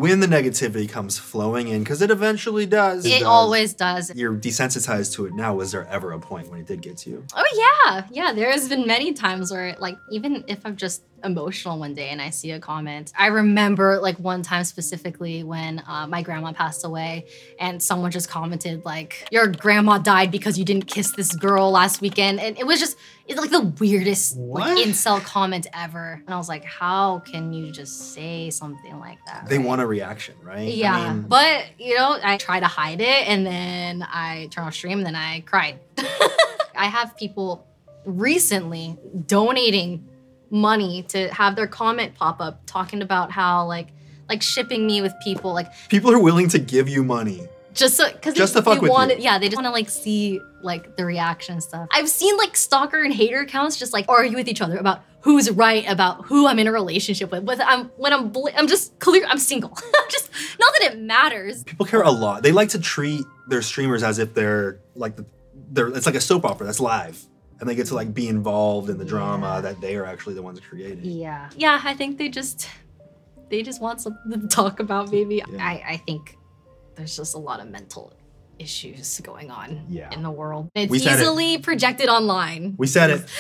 When 0.01 0.21
the 0.21 0.27
negativity 0.27 0.89
comes 0.89 1.19
flowing 1.19 1.69
in, 1.69 1.81
because 1.81 2.01
it 2.01 2.11
eventually 2.11 2.65
does. 2.65 3.05
It 3.05 3.19
does. 3.19 3.23
always 3.25 3.75
does. 3.75 4.11
You're 4.15 4.35
desensitized 4.35 5.15
to 5.17 5.27
it 5.27 5.35
now. 5.35 5.55
Was 5.55 5.73
there 5.73 5.87
ever 5.89 6.13
a 6.13 6.19
point 6.19 6.49
when 6.49 6.59
it 6.59 6.67
did 6.67 6.81
get 6.81 6.97
to 6.99 7.11
you? 7.11 7.27
Oh 7.35 7.83
yeah, 7.85 8.07
yeah. 8.11 8.33
There 8.33 8.51
has 8.51 8.67
been 8.67 8.87
many 8.87 9.13
times 9.13 9.53
where, 9.53 9.77
like, 9.79 9.99
even 10.11 10.43
if 10.49 10.65
I'm 10.65 10.77
just 10.77 11.03
emotional 11.25 11.79
one 11.79 11.95
day 11.95 12.09
and 12.11 12.21
I 12.21 12.31
see 12.31 12.51
a 12.53 12.61
comment, 12.61 13.13
I 13.19 13.27
remember 13.29 13.99
like 14.01 14.19
one 14.19 14.43
time 14.43 14.65
specifically 14.65 15.43
when 15.43 15.83
uh, 15.87 16.07
my 16.07 16.23
grandma 16.23 16.53
passed 16.53 16.85
away, 16.85 17.27
and 17.59 17.83
someone 17.83 18.11
just 18.11 18.29
commented 18.29 18.85
like, 18.85 19.27
"Your 19.31 19.47
grandma 19.49 19.99
died 19.99 20.31
because 20.31 20.59
you 20.59 20.65
didn't 20.65 20.87
kiss 20.87 21.13
this 21.13 21.35
girl 21.35 21.71
last 21.71 22.01
weekend," 22.01 22.41
and 22.41 22.59
it 22.59 22.67
was 22.67 22.81
just 22.81 22.97
it's 23.27 23.39
like 23.41 23.51
the 23.51 23.73
weirdest 23.81 24.37
What? 24.37 24.69
like 24.77 24.87
incel 24.87 25.21
comment 25.23 25.67
ever. 25.73 26.21
And 26.27 26.35
I 26.35 26.37
was 26.37 26.49
like, 26.49 26.65
"How 26.65 27.21
can 27.21 27.53
you 27.53 27.71
just 27.71 28.13
say 28.15 28.51
something 28.51 28.99
like 28.99 29.19
that?" 29.27 29.49
They 29.49 29.59
right? 29.59 29.67
want 29.67 29.81
a 29.81 29.87
reaction, 29.87 30.35
right? 30.43 30.69
Yeah, 30.69 30.97
I 30.97 31.13
mean, 31.13 31.23
but 31.23 31.67
you 31.79 31.97
know, 31.97 32.19
I 32.23 32.37
try 32.37 32.61
to 32.61 32.67
hide 32.67 33.01
it 33.01 33.29
and 33.29 33.47
then 33.47 34.03
I 34.03 34.49
turn 34.51 34.65
off 34.65 34.75
stream 34.75 34.99
and 34.99 35.07
then 35.07 35.17
I 35.17 35.41
cried. 35.41 35.79
I 36.77 36.87
have 36.87 37.17
people 37.17 37.67
recently 38.07 38.97
donating 39.27 40.09
money 40.51 41.03
to 41.05 41.29
have 41.33 41.57
their 41.57 41.67
comment 41.67 42.15
pop 42.15 42.41
up 42.41 42.61
talking 42.67 43.03
about 43.03 43.31
how 43.31 43.67
like 43.67 43.89
like 44.29 44.43
shipping 44.43 44.87
me 44.87 45.01
with 45.03 45.13
people 45.23 45.53
like 45.53 45.67
people 45.89 46.11
are 46.13 46.19
willing 46.21 46.49
to 46.49 46.59
give 46.59 46.89
you 46.89 47.03
money. 47.05 47.47
just 47.73 47.97
so 47.97 48.11
because 48.13 48.35
Just 48.35 48.55
they, 48.55 48.61
to 48.61 48.65
fuck 48.65 48.75
they 48.75 48.81
with 48.81 48.91
want 48.91 49.11
you. 49.17 49.23
yeah 49.25 49.39
they 49.39 49.47
just 49.49 49.57
want 49.57 49.67
to 49.67 49.71
like 49.71 49.89
see 49.89 50.41
like 50.63 50.97
the 50.97 51.05
reaction 51.05 51.61
stuff 51.61 51.89
i've 51.93 52.09
seen 52.09 52.37
like 52.37 52.57
stalker 52.57 53.03
and 53.03 53.15
hater 53.15 53.41
accounts 53.41 53.77
just 53.79 53.93
like 53.93 54.07
argue 54.09 54.37
with 54.37 54.49
each 54.49 54.61
other 54.61 54.77
about 54.77 55.03
who's 55.23 55.51
right 55.53 55.85
about 55.89 56.25
who 56.27 56.47
i'm 56.49 56.59
in 56.59 56.67
a 56.67 56.73
relationship 56.73 57.31
with 57.31 57.45
but 57.47 57.61
i'm 57.63 57.87
when 57.97 58.13
i'm 58.13 58.29
bl- 58.31 58.49
i'm 58.57 58.67
just 58.67 58.99
clear 58.99 59.25
i'm 59.29 59.39
single 59.39 59.71
i'm 59.77 60.11
just 60.11 60.31
not 60.59 60.73
that 60.79 60.93
it 60.93 60.99
matters 60.99 61.63
People 61.65 61.87
care 61.87 62.03
a 62.03 62.11
lot. 62.11 62.43
They 62.43 62.53
like 62.53 62.71
to 62.71 62.79
treat 62.81 63.23
their 63.49 63.63
streamers 63.63 64.03
as 64.03 64.19
if 64.19 64.35
they're 64.35 64.81
like 64.95 65.17
the, 65.17 65.25
they're. 65.73 65.89
It's 65.89 66.07
like 66.07 66.15
a 66.15 66.21
soap 66.21 66.45
opera 66.45 66.67
that's 66.67 66.81
live, 66.81 67.25
and 67.61 67.69
they 67.69 67.75
get 67.75 67.87
to 67.87 67.95
like 67.95 68.13
be 68.15 68.27
involved 68.29 68.89
in 68.91 68.97
the 68.99 69.05
drama 69.05 69.55
Yeah. 69.57 69.61
that 69.61 69.81
they 69.81 69.95
are 69.97 70.05
actually 70.07 70.35
the 70.35 70.43
ones 70.43 70.59
creating. 70.61 71.05
Yeah. 71.05 71.51
Yeah, 71.57 71.81
I 71.85 71.95
think 71.95 72.19
they 72.19 72.29
just 72.29 72.69
they 73.51 73.63
just 73.63 73.81
want 73.83 74.01
something 74.01 74.41
to 74.41 74.49
talk 74.49 74.81
about 74.81 75.11
maybe. 75.13 75.37
Yeah. 75.37 75.65
I, 75.65 75.83
I 75.89 75.97
think 75.99 76.37
there's 76.95 77.17
just 77.17 77.35
a 77.35 77.39
lot 77.39 77.61
of 77.61 77.69
mental 77.69 78.13
issues 78.59 79.21
going 79.21 79.51
on 79.51 79.85
Yeah. 79.89 80.11
in 80.13 80.23
the 80.23 80.31
world. 80.31 80.71
It's 80.75 80.91
We 80.91 80.99
said 80.99 81.19
it. 81.19 81.23
easily 81.23 81.59
projected 81.59 82.09
online. 82.09 82.75
We 82.79 82.87
said 82.87 83.11
it. 83.11 83.25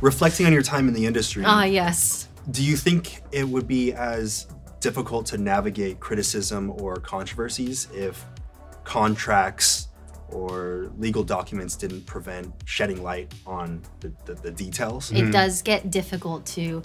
Reflecting 0.00 0.46
on 0.46 0.52
your 0.52 0.62
time 0.62 0.88
in 0.88 0.94
the 0.94 1.06
industry, 1.06 1.44
Ah, 1.46 1.62
yes. 1.62 2.28
do 2.50 2.64
you 2.64 2.76
think 2.76 3.22
it 3.30 3.48
would 3.48 3.68
be 3.68 3.92
as 3.92 4.48
difficult 4.80 5.26
to 5.26 5.38
navigate 5.38 6.00
criticism 6.00 6.72
or 6.72 6.96
controversies 6.96 7.86
if 7.94 8.24
contracts 8.82 9.81
or 10.32 10.90
legal 10.98 11.22
documents 11.22 11.76
didn't 11.76 12.06
prevent 12.06 12.52
shedding 12.64 13.02
light 13.02 13.32
on 13.46 13.82
the, 14.00 14.12
the, 14.24 14.34
the 14.34 14.50
details? 14.50 15.12
It 15.12 15.30
does 15.30 15.62
get 15.62 15.90
difficult 15.90 16.46
to 16.56 16.82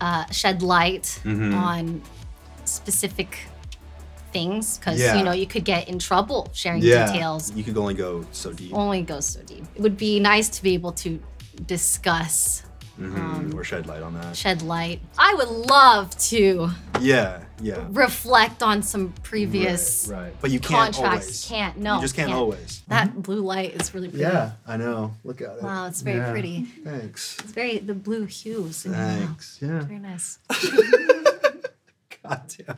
uh, 0.00 0.24
shed 0.30 0.62
light 0.62 1.20
Mhm. 1.24 1.54
on 1.54 2.02
specific 2.64 3.38
things 4.32 4.78
because 4.78 5.00
Yeah. 5.00 5.16
you 5.16 5.24
know 5.24 5.32
you 5.32 5.46
could 5.46 5.64
get 5.64 5.88
in 5.88 5.98
trouble 5.98 6.48
sharing 6.52 6.82
Yeah. 6.82 7.06
details. 7.10 7.50
You 7.52 7.64
could 7.64 7.76
only 7.78 7.94
go 7.94 8.24
so 8.32 8.52
deep. 8.52 8.72
Only 8.74 9.02
go 9.02 9.20
so 9.20 9.40
deep. 9.42 9.64
It 9.74 9.80
would 9.82 9.96
be 9.96 10.20
nice 10.20 10.48
to 10.50 10.62
be 10.62 10.74
able 10.74 10.92
to 11.04 11.18
discuss, 11.66 12.62
Mhm. 13.00 13.16
um, 13.16 13.52
or 13.56 13.64
shed 13.64 13.86
light 13.86 14.02
on 14.02 14.14
that. 14.14 14.36
shed 14.36 14.62
light. 14.62 15.00
I 15.18 15.34
would 15.34 15.48
love 15.48 16.16
to 16.30 16.70
Yeah, 17.00 17.40
yeah. 17.60 17.86
reflect 17.90 18.62
on 18.62 18.82
some 18.82 19.12
previous 19.22 20.08
Right, 20.08 20.22
right. 20.24 20.34
But 20.40 20.50
you 20.50 20.60
can't 20.60 20.94
contracts. 20.94 21.26
always. 21.26 21.44
Can't 21.46 21.78
no. 21.78 21.96
You 21.96 22.00
just 22.02 22.14
can't, 22.14 22.32
always. 22.32 22.82
That 22.88 23.22
blue 23.22 23.40
light 23.40 23.74
is 23.74 23.92
really 23.94 24.08
pretty. 24.08 24.22
Yeah, 24.22 24.52
I 24.66 24.76
know. 24.76 25.14
Look 25.24 25.40
at 25.40 25.56
it. 25.56 25.62
Wow, 25.62 25.86
it's 25.86 26.02
very 26.02 26.18
Yeah. 26.18 26.30
pretty. 26.30 26.62
Thanks. 26.84 27.36
It's 27.40 27.52
very 27.52 27.78
the 27.78 27.94
blue 27.94 28.26
hues. 28.26 28.84
in 28.86 28.92
your 28.92 29.00
mouth. 29.00 29.18
Thanks. 29.26 29.58
Yeah. 29.60 29.80
Very 29.80 29.98
nice. 30.00 30.38
God 32.22 32.42
damn. 32.66 32.76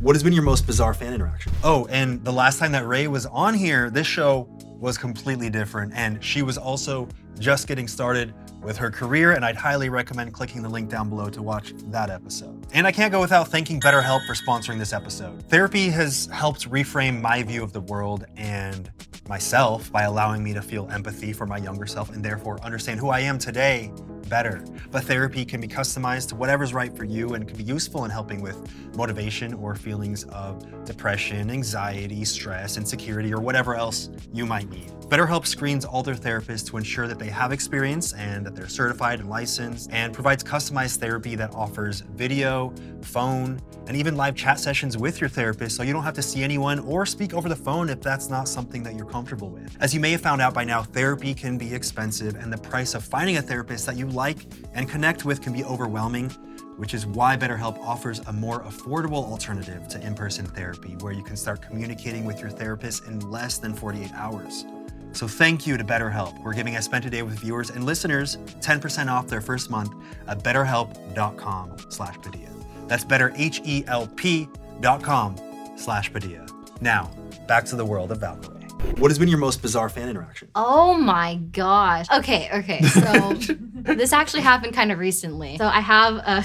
What 0.00 0.16
has 0.16 0.22
been 0.22 0.32
your 0.32 0.42
most 0.42 0.66
bizarre 0.66 0.94
fan 0.94 1.12
interaction? 1.12 1.52
Oh, 1.62 1.86
and 1.90 2.24
the 2.24 2.32
last 2.32 2.58
time 2.58 2.72
that 2.72 2.86
Ray 2.86 3.06
was 3.06 3.26
on 3.26 3.52
here, 3.52 3.90
this 3.90 4.06
show 4.06 4.48
was 4.78 4.96
completely 4.96 5.50
different. 5.50 5.92
And 5.94 6.24
she 6.24 6.40
was 6.40 6.56
also 6.56 7.06
just 7.38 7.66
getting 7.68 7.86
started 7.86 8.32
with 8.62 8.76
her 8.76 8.90
career, 8.90 9.32
and 9.32 9.44
I'd 9.44 9.56
highly 9.56 9.88
recommend 9.88 10.32
clicking 10.32 10.62
the 10.62 10.68
link 10.68 10.88
down 10.88 11.08
below 11.08 11.28
to 11.30 11.42
watch 11.42 11.72
that 11.88 12.10
episode. 12.10 12.66
And 12.72 12.86
I 12.86 12.92
can't 12.92 13.12
go 13.12 13.20
without 13.20 13.48
thanking 13.48 13.80
BetterHelp 13.80 14.26
for 14.26 14.34
sponsoring 14.34 14.78
this 14.78 14.92
episode. 14.92 15.42
Therapy 15.48 15.88
has 15.88 16.26
helped 16.32 16.70
reframe 16.70 17.20
my 17.20 17.42
view 17.42 17.62
of 17.62 17.72
the 17.72 17.80
world 17.80 18.24
and 18.36 18.90
myself 19.28 19.90
by 19.92 20.02
allowing 20.02 20.42
me 20.42 20.52
to 20.54 20.62
feel 20.62 20.88
empathy 20.90 21.32
for 21.32 21.46
my 21.46 21.56
younger 21.56 21.86
self 21.86 22.10
and 22.10 22.24
therefore 22.24 22.60
understand 22.62 22.98
who 22.98 23.08
I 23.10 23.20
am 23.20 23.38
today 23.38 23.92
better. 24.30 24.64
But 24.90 25.04
therapy 25.04 25.44
can 25.44 25.60
be 25.60 25.68
customized 25.68 26.28
to 26.30 26.36
whatever's 26.36 26.72
right 26.72 26.96
for 26.96 27.04
you 27.04 27.34
and 27.34 27.46
can 27.46 27.58
be 27.58 27.64
useful 27.64 28.06
in 28.06 28.10
helping 28.10 28.40
with 28.40 28.56
motivation 28.96 29.52
or 29.52 29.74
feelings 29.74 30.24
of 30.24 30.84
depression, 30.86 31.50
anxiety, 31.50 32.24
stress, 32.24 32.78
insecurity, 32.78 33.34
or 33.34 33.40
whatever 33.40 33.74
else 33.74 34.08
you 34.32 34.46
might 34.46 34.70
need. 34.70 34.90
BetterHelp 35.10 35.44
screens 35.44 35.84
all 35.84 36.04
their 36.04 36.14
therapists 36.14 36.68
to 36.70 36.76
ensure 36.76 37.08
that 37.08 37.18
they 37.18 37.28
have 37.28 37.50
experience 37.50 38.12
and 38.14 38.46
that 38.46 38.54
they're 38.54 38.68
certified 38.68 39.18
and 39.18 39.28
licensed, 39.28 39.90
and 39.92 40.14
provides 40.14 40.44
customized 40.44 40.98
therapy 40.98 41.34
that 41.34 41.52
offers 41.52 42.02
video, 42.14 42.72
phone, 43.02 43.60
and 43.88 43.96
even 43.96 44.14
live 44.14 44.36
chat 44.36 44.60
sessions 44.60 44.96
with 44.96 45.20
your 45.20 45.28
therapist 45.28 45.74
so 45.74 45.82
you 45.82 45.92
don't 45.92 46.04
have 46.04 46.14
to 46.14 46.22
see 46.22 46.44
anyone 46.44 46.78
or 46.80 47.04
speak 47.04 47.34
over 47.34 47.48
the 47.48 47.56
phone 47.56 47.88
if 47.88 48.00
that's 48.00 48.28
not 48.28 48.46
something 48.46 48.84
that 48.84 48.94
you're 48.94 49.04
comfortable 49.04 49.50
with. 49.50 49.76
As 49.80 49.92
you 49.92 49.98
may 49.98 50.12
have 50.12 50.20
found 50.20 50.40
out 50.40 50.54
by 50.54 50.62
now, 50.62 50.80
therapy 50.80 51.34
can 51.34 51.58
be 51.58 51.74
expensive, 51.74 52.36
and 52.36 52.52
the 52.52 52.58
price 52.58 52.94
of 52.94 53.02
finding 53.02 53.36
a 53.38 53.42
therapist 53.42 53.86
that 53.86 53.96
you 53.96 54.06
like 54.24 54.40
and 54.74 54.88
connect 54.88 55.24
with 55.24 55.40
can 55.40 55.52
be 55.52 55.64
overwhelming 55.64 56.28
which 56.80 56.94
is 56.94 57.06
why 57.06 57.36
BetterHelp 57.36 57.78
offers 57.78 58.20
a 58.20 58.32
more 58.32 58.60
affordable 58.62 59.22
alternative 59.30 59.86
to 59.88 60.00
in 60.00 60.14
person 60.14 60.46
therapy 60.46 60.96
where 61.00 61.12
you 61.12 61.22
can 61.22 61.36
start 61.36 61.60
communicating 61.60 62.24
with 62.24 62.40
your 62.40 62.48
therapist 62.48 63.04
in 63.04 63.20
less 63.30 63.58
than 63.58 63.74
48 63.74 64.10
hours. 64.14 64.64
So 65.12 65.28
thank 65.28 65.66
you 65.66 65.76
to 65.76 65.84
BetterHelp. 65.84 66.42
We're 66.42 66.54
giving 66.54 66.76
I 66.76 66.80
Spent 66.80 67.04
a 67.04 67.10
Day 67.10 67.22
with 67.22 67.38
viewers 67.38 67.68
and 67.68 67.84
listeners 67.84 68.38
10% 68.60 69.12
off 69.12 69.28
their 69.28 69.42
first 69.42 69.68
month 69.68 69.92
at 70.26 70.42
betterhelp.com 70.42 71.76
slash 71.90 72.16
Padilla. 72.22 72.48
That's 72.88 73.04
better 73.04 73.30
H-E-L-P 73.36 74.48
dot 74.80 75.02
com 75.02 75.36
slash 75.76 76.10
Padilla. 76.10 76.46
Now, 76.80 77.10
back 77.46 77.66
to 77.66 77.76
the 77.76 77.84
world 77.84 78.10
of 78.10 78.20
Valkyrae. 78.20 78.59
What 78.98 79.10
has 79.10 79.18
been 79.18 79.28
your 79.28 79.38
most 79.38 79.62
bizarre 79.62 79.88
fan 79.88 80.08
interaction? 80.08 80.48
Oh 80.54 80.94
my 80.94 81.36
gosh. 81.36 82.06
Okay, 82.10 82.48
okay. 82.52 82.82
So 82.82 83.32
this 83.94 84.12
actually 84.12 84.42
happened 84.42 84.74
kind 84.74 84.92
of 84.92 84.98
recently. 84.98 85.56
So 85.58 85.66
I 85.66 85.80
have 85.80 86.16
a, 86.16 86.44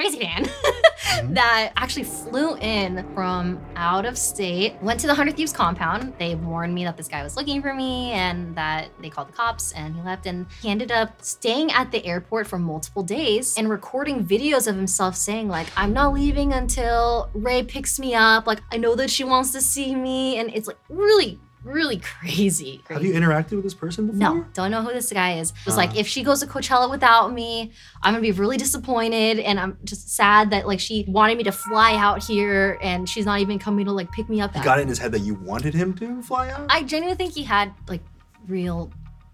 crazy 0.00 0.18
fan 0.18 0.44
mm-hmm. 0.44 1.34
that 1.34 1.72
actually 1.76 2.04
flew 2.04 2.56
in 2.56 3.06
from 3.14 3.60
out 3.76 4.06
of 4.06 4.16
state, 4.16 4.74
went 4.80 4.98
to 4.98 5.06
the 5.06 5.12
100 5.12 5.36
Thieves 5.36 5.52
compound. 5.52 6.14
They 6.18 6.34
warned 6.36 6.74
me 6.74 6.84
that 6.84 6.96
this 6.96 7.06
guy 7.06 7.22
was 7.22 7.36
looking 7.36 7.60
for 7.60 7.74
me 7.74 8.12
and 8.12 8.56
that 8.56 8.88
they 9.02 9.10
called 9.10 9.28
the 9.28 9.34
cops 9.34 9.72
and 9.72 9.94
he 9.94 10.00
left. 10.00 10.24
And 10.24 10.46
he 10.62 10.70
ended 10.70 10.90
up 10.90 11.22
staying 11.22 11.70
at 11.72 11.92
the 11.92 12.04
airport 12.06 12.46
for 12.46 12.58
multiple 12.58 13.02
days 13.02 13.58
and 13.58 13.68
recording 13.68 14.24
videos 14.24 14.66
of 14.66 14.74
himself 14.74 15.16
saying, 15.16 15.48
like, 15.48 15.66
I'm 15.76 15.92
not 15.92 16.14
leaving 16.14 16.54
until 16.54 17.28
Ray 17.34 17.62
picks 17.62 18.00
me 18.00 18.14
up. 18.14 18.46
Like, 18.46 18.60
I 18.72 18.78
know 18.78 18.94
that 18.94 19.10
she 19.10 19.24
wants 19.24 19.52
to 19.52 19.60
see 19.60 19.94
me. 19.94 20.38
And 20.38 20.50
it's 20.54 20.66
like 20.66 20.78
really 20.88 21.38
really 21.64 21.96
crazy. 22.20 22.82
Have 22.88 23.04
you 23.04 23.12
interacted 23.12 23.52
with 23.52 23.64
this 23.64 23.74
person 23.74 24.06
before? 24.06 24.18
No, 24.18 24.44
don't 24.54 24.70
know 24.70 24.82
who 24.82 24.92
this 24.92 25.12
guy 25.12 25.38
is. 25.38 25.50
It 25.50 25.56
was 25.66 25.74
Uh. 25.74 25.78
like, 25.78 25.96
if 25.96 26.06
she 26.06 26.22
goes 26.22 26.40
to 26.40 26.46
Coachella 26.46 26.90
without 26.90 27.32
me, 27.32 27.72
I'm 28.02 28.12
gonna 28.14 28.22
be 28.22 28.32
really 28.32 28.56
disappointed, 28.56 29.38
and 29.38 29.58
I'm 29.60 29.78
just 29.84 30.14
sad 30.14 30.50
that 30.50 30.66
like 30.66 30.80
she 30.80 31.04
wanted 31.08 31.38
me 31.38 31.44
to 31.44 31.52
fly 31.52 31.96
out 31.96 32.22
here, 32.24 32.78
and 32.82 33.08
she's 33.08 33.26
not 33.26 33.40
even 33.40 33.58
coming 33.58 33.84
to 33.86 33.92
like 33.92 34.10
pick 34.12 34.28
me 34.28 34.40
up. 34.40 34.54
He 34.54 34.62
got 34.62 34.78
it 34.78 34.82
in 34.82 34.88
his 34.88 34.98
head 34.98 35.12
that 35.12 35.20
you 35.20 35.34
wanted 35.34 35.74
him 35.74 35.94
to 35.98 36.22
fly 36.22 36.50
out? 36.50 36.66
I 36.70 36.82
genuinely 36.82 37.16
think 37.16 37.34
he 37.34 37.42
had 37.44 37.72
like 37.88 38.02
real 38.48 38.90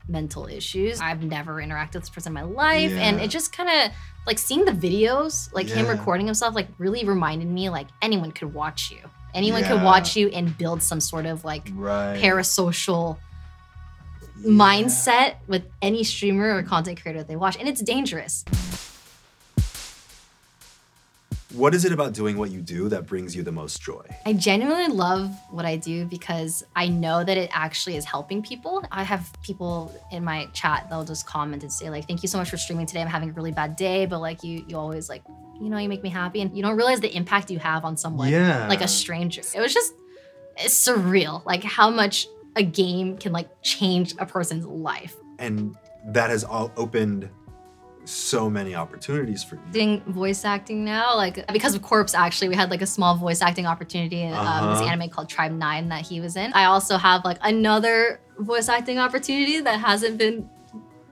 mental 0.08 0.46
issues. 0.46 1.00
I've 1.00 1.22
never 1.22 1.54
interacted 1.56 1.94
with 1.94 2.02
this 2.04 2.10
person 2.10 2.30
in 2.30 2.34
my 2.34 2.42
life, 2.42 2.92
and 2.92 3.20
it 3.20 3.28
just 3.30 3.52
kind 3.52 3.68
of 3.68 3.96
like 4.26 4.38
seeing 4.38 4.64
the 4.64 4.72
videos, 4.72 5.52
like 5.52 5.68
him 5.68 5.86
recording 5.86 6.26
himself, 6.26 6.54
like 6.54 6.68
really 6.78 7.04
reminded 7.04 7.48
me 7.48 7.70
like 7.70 7.86
anyone 8.02 8.32
could 8.32 8.52
watch 8.54 8.90
you. 8.90 8.98
Anyone 9.36 9.62
could 9.64 9.82
watch 9.82 10.16
you 10.16 10.28
and 10.28 10.56
build 10.56 10.82
some 10.82 11.00
sort 11.00 11.26
of 11.26 11.44
like 11.44 11.68
right. 11.74 12.18
parasocial 12.20 13.18
Yeah. 14.40 14.50
mindset 14.50 15.34
with 15.46 15.64
any 15.82 16.02
streamer 16.04 16.54
or 16.56 16.62
content 16.62 17.00
creator 17.00 17.20
that 17.20 17.28
they 17.28 17.36
watch, 17.36 17.56
and 17.58 17.68
it's 17.68 17.82
dangerous. 17.82 18.44
What 21.54 21.74
is 21.74 21.84
it 21.86 21.92
about 21.92 22.12
doing 22.12 22.36
what 22.36 22.50
you 22.50 22.60
do 22.60 22.88
that 22.90 23.06
brings 23.06 23.34
you 23.34 23.42
the 23.42 23.52
most 23.52 23.80
joy? 23.80 24.04
I 24.26 24.34
genuinely 24.34 24.88
love 24.94 25.34
what 25.50 25.64
I 25.64 25.76
do 25.76 26.04
because 26.04 26.64
I 26.74 26.88
know 26.88 27.24
that 27.24 27.38
it 27.38 27.48
actually 27.52 27.96
is 27.96 28.04
helping 28.04 28.42
people. 28.42 28.84
I 28.92 29.04
have 29.04 29.32
people 29.42 29.90
in 30.12 30.22
my 30.24 30.46
chat 30.52 30.86
that'll 30.90 31.04
just 31.04 31.26
comment 31.26 31.62
and 31.62 31.72
say 31.72 31.88
like, 31.88 32.06
"Thank 32.06 32.22
you 32.22 32.28
so 32.28 32.36
much 32.36 32.50
for 32.50 32.58
streaming 32.58 32.84
today. 32.84 33.00
I'm 33.00 33.06
having 33.06 33.30
a 33.30 33.32
really 33.32 33.52
bad 33.52 33.74
day, 33.76 34.04
but 34.06 34.20
like 34.20 34.42
you, 34.44 34.64
you 34.68 34.76
always 34.76 35.08
like, 35.08 35.22
you 35.60 35.68
know, 35.70 35.78
you 35.78 35.88
make 35.88 36.02
me 36.02 36.10
happy, 36.10 36.40
and 36.42 36.54
you 36.56 36.62
don't 36.62 36.76
realize 36.76 37.00
the 37.00 37.14
impact 37.16 37.50
you 37.50 37.58
have 37.58 37.84
on 37.84 37.96
someone, 37.96 38.28
Yeah. 38.28 38.66
like 38.68 38.80
a 38.82 38.88
stranger. 38.88 39.42
It 39.54 39.60
was 39.60 39.72
just 39.74 39.94
surreal, 40.58 41.44
like 41.44 41.62
how 41.64 41.90
much 41.90 42.26
a 42.56 42.62
game 42.62 43.16
can 43.18 43.32
like 43.32 43.48
change 43.62 44.14
a 44.18 44.26
person's 44.26 44.64
life. 44.66 45.14
And 45.38 45.76
that 46.08 46.30
has 46.30 46.44
all 46.44 46.70
opened 46.76 47.28
so 48.04 48.48
many 48.48 48.72
opportunities 48.74 49.42
for 49.42 49.56
you. 49.56 49.62
doing 49.72 50.00
voice 50.06 50.44
acting 50.44 50.84
now 50.84 51.16
like 51.16 51.44
because 51.52 51.74
of 51.74 51.82
corpse 51.82 52.14
actually 52.14 52.48
we 52.48 52.54
had 52.54 52.70
like 52.70 52.80
a 52.80 52.86
small 52.86 53.16
voice 53.16 53.42
acting 53.42 53.66
opportunity 53.66 54.22
in 54.22 54.32
um, 54.32 54.70
this 54.70 54.78
Uh-huh. 54.78 54.84
anime 54.84 55.08
called 55.10 55.28
tribe 55.28 55.50
9 55.50 55.88
that 55.88 56.06
he 56.06 56.20
was 56.20 56.36
in 56.36 56.52
i 56.52 56.66
also 56.66 56.96
have 56.98 57.24
like 57.24 57.36
another 57.42 58.20
voice 58.38 58.68
acting 58.68 59.00
opportunity 59.00 59.58
that 59.60 59.80
hasn't 59.80 60.18
been 60.18 60.48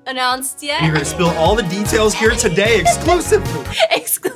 announced 0.06 0.62
yet. 0.62 0.82
You're 0.84 0.92
gonna 0.92 1.04
spill 1.04 1.30
all 1.30 1.56
the 1.56 1.62
details 1.64 2.12
here 2.14 2.30
today 2.32 2.78
exclusively. 2.80 3.64
exclusively 3.90 4.33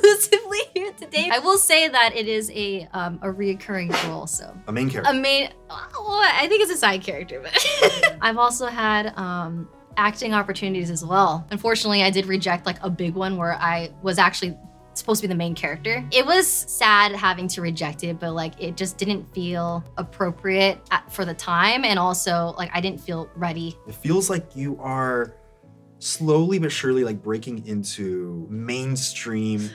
here 0.89 1.07
today 1.07 1.29
i 1.31 1.39
will 1.39 1.57
say 1.57 1.87
that 1.87 2.15
it 2.15 2.27
is 2.27 2.51
a 2.51 2.87
um, 2.93 3.19
a 3.21 3.27
reoccurring 3.27 3.91
role 4.09 4.27
so. 4.27 4.55
A 4.67 4.71
main 4.71 4.89
character. 4.89 5.11
a 5.11 5.13
main 5.13 5.51
well, 5.69 5.85
i 6.09 6.47
think 6.47 6.61
it's 6.61 6.71
a 6.71 6.77
side 6.77 7.01
character 7.01 7.41
but 7.41 8.17
i've 8.21 8.37
also 8.37 8.67
had 8.67 9.17
um 9.17 9.67
acting 9.97 10.33
opportunities 10.33 10.89
as 10.89 11.03
well. 11.03 11.45
Unfortunately 11.51 12.03
i 12.03 12.09
did 12.09 12.25
reject 12.25 12.65
like 12.65 12.77
a 12.81 12.89
big 12.89 13.15
one 13.15 13.37
where 13.37 13.55
i 13.55 13.91
was 14.01 14.17
actually 14.17 14.55
supposed 14.93 15.21
to 15.21 15.27
be 15.27 15.31
the 15.31 15.37
main 15.37 15.55
character. 15.55 16.03
It 16.11 16.25
was 16.25 16.45
sad 16.45 17.13
having 17.13 17.47
to 17.49 17.61
reject 17.61 18.03
it 18.03 18.19
but 18.19 18.33
like 18.33 18.53
it 18.61 18.77
just 18.77 18.97
didn't 18.97 19.25
feel 19.33 19.83
appropriate 19.97 20.79
at, 20.91 21.11
for 21.11 21.25
the 21.25 21.33
time 21.33 21.85
and 21.85 21.99
also 21.99 22.53
like 22.57 22.69
i 22.73 22.81
didn't 22.81 23.01
feel 23.01 23.29
ready. 23.35 23.77
It 23.87 23.95
feels 23.95 24.29
like 24.29 24.55
you 24.55 24.79
are 24.79 25.35
slowly 25.99 26.59
but 26.59 26.71
surely 26.71 27.03
like 27.03 27.21
breaking 27.21 27.67
into 27.67 28.47
mainstream 28.49 29.69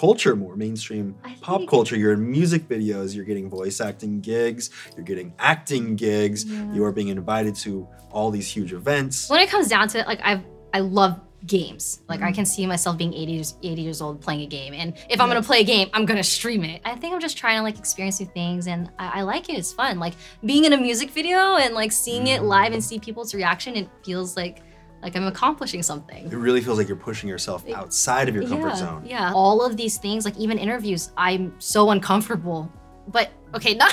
culture 0.00 0.34
more, 0.34 0.56
mainstream 0.56 1.14
I 1.22 1.34
pop 1.42 1.58
think- 1.58 1.70
culture. 1.70 1.94
You're 1.94 2.14
in 2.14 2.30
music 2.30 2.66
videos, 2.66 3.14
you're 3.14 3.26
getting 3.26 3.50
voice 3.50 3.82
acting 3.82 4.20
gigs, 4.20 4.70
you're 4.96 5.04
getting 5.04 5.34
acting 5.38 5.94
gigs, 5.94 6.46
Yeah. 6.46 6.72
you 6.72 6.84
are 6.86 6.92
being 6.92 7.08
invited 7.08 7.54
to 7.66 7.86
all 8.10 8.30
these 8.30 8.48
huge 8.48 8.72
events. 8.72 9.28
when 9.28 9.40
it 9.40 9.50
comes 9.50 9.68
down 9.68 9.88
to 9.88 9.98
it, 10.00 10.06
like 10.06 10.20
I 10.24 10.42
I 10.72 10.80
love 10.80 11.20
games. 11.46 12.00
Like 12.08 12.22
I 12.22 12.30
mm. 12.30 12.34
can 12.34 12.46
see 12.46 12.66
myself 12.66 12.96
being 12.96 13.12
80 13.12 13.32
years, 13.32 13.54
80 13.62 13.82
years 13.82 14.00
old 14.00 14.20
playing 14.20 14.42
a 14.42 14.46
game. 14.46 14.72
And 14.72 14.94
if 15.08 15.20
I'm 15.20 15.28
gonna 15.28 15.42
play 15.42 15.60
a 15.60 15.64
game, 15.64 15.88
I'm 15.92 16.06
gonna 16.06 16.22
stream 16.22 16.64
it. 16.64 16.80
I 16.84 16.94
think 16.96 17.12
I'm 17.12 17.20
just 17.20 17.36
trying 17.36 17.58
to 17.58 17.62
like 17.62 17.78
experience 17.78 18.20
new 18.20 18.26
things 18.26 18.68
and 18.68 18.90
I, 18.98 19.20
I 19.20 19.22
like 19.22 19.48
it. 19.50 19.54
It's 19.58 19.72
fun. 19.72 19.98
Like 19.98 20.14
being 20.44 20.64
in 20.64 20.72
a 20.72 20.78
music 20.78 21.10
video 21.10 21.56
and 21.56 21.74
like 21.74 21.92
seeing 21.92 22.26
it 22.28 22.40
mm. 22.40 22.48
live 22.48 22.72
and 22.72 22.82
see 22.82 22.98
people's 22.98 23.34
reaction, 23.34 23.76
it 23.76 23.88
feels 24.04 24.36
like 24.36 24.62
like 25.02 25.16
I'm 25.16 25.26
accomplishing 25.26 25.82
something. 25.82 26.26
It 26.26 26.36
really 26.36 26.60
feels 26.60 26.78
like 26.78 26.88
you're 26.88 26.96
pushing 26.96 27.28
yourself 27.28 27.68
outside 27.70 28.28
of 28.28 28.34
your 28.34 28.46
comfort 28.46 28.68
yeah, 28.68 28.76
zone. 28.76 29.02
Yeah. 29.06 29.32
All 29.34 29.64
of 29.64 29.76
these 29.76 29.98
things, 29.98 30.24
like 30.24 30.36
even 30.36 30.58
interviews, 30.58 31.12
I'm 31.16 31.54
so 31.58 31.90
uncomfortable. 31.90 32.70
But 33.08 33.30
okay, 33.54 33.74
not 33.82 33.92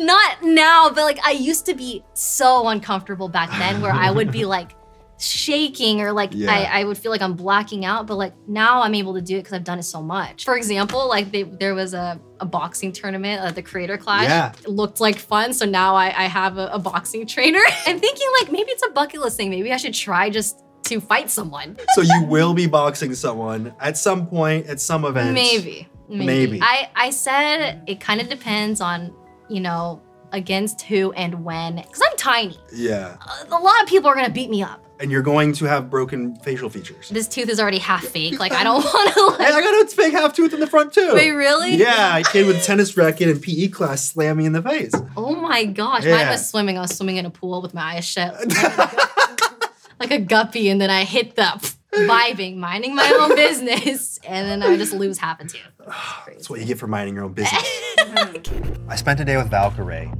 not 0.00 0.42
now, 0.42 0.90
but 0.90 1.02
like 1.02 1.18
I 1.24 1.32
used 1.32 1.66
to 1.66 1.74
be 1.74 2.04
so 2.14 2.68
uncomfortable 2.68 3.28
back 3.28 3.50
then 3.58 3.80
where 3.80 3.92
I 3.92 4.10
would 4.10 4.30
be 4.30 4.44
like 4.56 4.72
shaking 5.18 6.00
or 6.00 6.12
like 6.12 6.30
Yeah. 6.32 6.52
I, 6.52 6.80
I 6.80 6.84
would 6.84 6.96
feel 6.96 7.10
like 7.10 7.22
I'm 7.22 7.34
blacking 7.34 7.84
out. 7.84 8.06
But 8.06 8.16
like 8.16 8.34
now 8.46 8.82
I'm 8.82 8.94
able 8.94 9.14
to 9.14 9.20
do 9.20 9.36
it 9.36 9.40
because 9.40 9.54
I've 9.54 9.64
done 9.64 9.78
it 9.78 9.84
so 9.84 10.02
much. 10.02 10.44
For 10.44 10.56
example, 10.56 11.08
like 11.08 11.30
they, 11.32 11.42
there 11.42 11.74
was 11.74 11.94
a, 11.94 12.20
a 12.40 12.46
boxing 12.46 12.92
tournament 12.92 13.42
at 13.42 13.54
the 13.54 13.62
creator 13.62 13.98
clash. 13.98 14.24
Yeah. 14.24 14.52
It 14.52 14.68
looked 14.68 15.00
like 15.00 15.18
fun. 15.18 15.52
So 15.52 15.66
now 15.66 15.94
I, 15.96 16.06
I 16.06 16.26
have 16.26 16.58
a, 16.58 16.68
a 16.68 16.78
boxing 16.78 17.26
trainer. 17.26 17.60
I'm 17.86 17.98
thinking 17.98 18.26
like 18.40 18.52
maybe 18.52 18.70
it's 18.70 18.86
a 18.86 18.90
bucket 18.90 19.20
list 19.20 19.36
thing. 19.36 19.50
Maybe 19.50 19.72
I 19.72 19.76
should 19.76 19.94
try 19.94 20.30
just 20.30 20.62
to 20.84 21.00
fight 21.00 21.30
someone. 21.30 21.76
So 21.94 22.02
you 22.02 22.24
will 22.24 22.54
be 22.54 22.66
boxing 22.66 23.14
someone 23.14 23.74
at 23.80 23.98
some 23.98 24.26
point 24.26 24.66
at 24.66 24.80
some 24.80 25.04
event. 25.04 25.34
Maybe. 25.34 25.88
Maybe. 26.08 26.26
Maybe. 26.26 26.60
I, 26.62 26.88
I 26.94 27.10
said 27.10 27.82
it 27.86 28.00
kind 28.00 28.20
of 28.20 28.28
depends 28.28 28.80
on, 28.80 29.12
you 29.50 29.60
know, 29.60 30.00
against 30.32 30.82
who 30.82 31.12
and 31.12 31.44
when. 31.44 31.76
Because 31.76 32.02
I'm 32.04 32.16
tiny. 32.16 32.58
Yeah. 32.72 33.16
A 33.50 33.58
lot 33.58 33.82
of 33.82 33.88
people 33.88 34.08
are 34.10 34.14
going 34.14 34.26
to 34.26 34.32
beat 34.32 34.50
me 34.50 34.62
up. 34.62 34.84
And 35.00 35.12
you're 35.12 35.22
going 35.22 35.52
to 35.54 35.64
have 35.66 35.88
broken 35.88 36.34
facial 36.36 36.68
features. 36.68 37.08
This 37.10 37.28
tooth 37.28 37.48
is 37.48 37.60
already 37.60 37.78
half 37.78 38.04
fake. 38.04 38.40
Like, 38.40 38.50
I 38.52 38.64
don't 38.64 38.82
want 38.84 39.14
to, 39.38 39.44
Hey, 39.44 39.48
I 39.52 39.60
got 39.60 39.86
a 39.86 39.88
fake 39.94 40.12
half 40.12 40.34
tooth 40.34 40.52
in 40.52 40.58
the 40.60 40.66
front 40.66 40.92
too. 40.92 41.12
Wait, 41.14 41.30
really? 41.30 41.76
Yeah, 41.76 42.16
a 42.18 42.24
kid 42.24 42.46
with 42.46 42.56
a 42.56 42.60
tennis 42.64 42.96
racket 42.96 43.28
in 43.28 43.38
PE 43.40 43.68
class 43.68 44.04
slammed 44.10 44.38
me 44.38 44.46
in 44.46 44.52
the 44.52 44.62
face. 44.62 44.92
Oh 45.16 45.36
my 45.36 45.64
gosh. 45.66 46.02
Mine 46.02 46.10
Yeah. 46.10 46.30
was 46.32 46.48
swimming. 46.48 46.78
I 46.78 46.80
was 46.80 46.96
swimming 46.96 47.16
in 47.16 47.26
a 47.26 47.30
pool 47.30 47.62
with 47.62 47.74
my 47.74 47.94
eyes 47.94 48.04
shut. 48.06 48.34
like 50.00 50.10
a 50.10 50.18
guppy. 50.18 50.68
And 50.68 50.80
then 50.80 50.90
I 50.90 51.04
hit 51.04 51.36
the 51.36 51.74
vibing, 51.94 52.56
minding 52.56 52.94
my 52.94 53.10
own 53.20 53.34
business. 53.34 54.18
And 54.26 54.48
then 54.48 54.62
I 54.62 54.68
would 54.68 54.78
just 54.78 54.92
lose 54.92 55.18
half 55.18 55.40
a 55.40 55.44
tooth. 55.44 55.60
That's 56.26 56.50
what 56.50 56.60
you 56.60 56.66
get 56.66 56.78
for 56.78 56.86
minding 56.86 57.14
your 57.14 57.24
own 57.24 57.32
business. 57.32 57.62
I 58.88 58.96
spent 58.96 59.20
a 59.20 59.24
day 59.24 59.36
with 59.36 59.50
Valkyrae, 59.50 60.12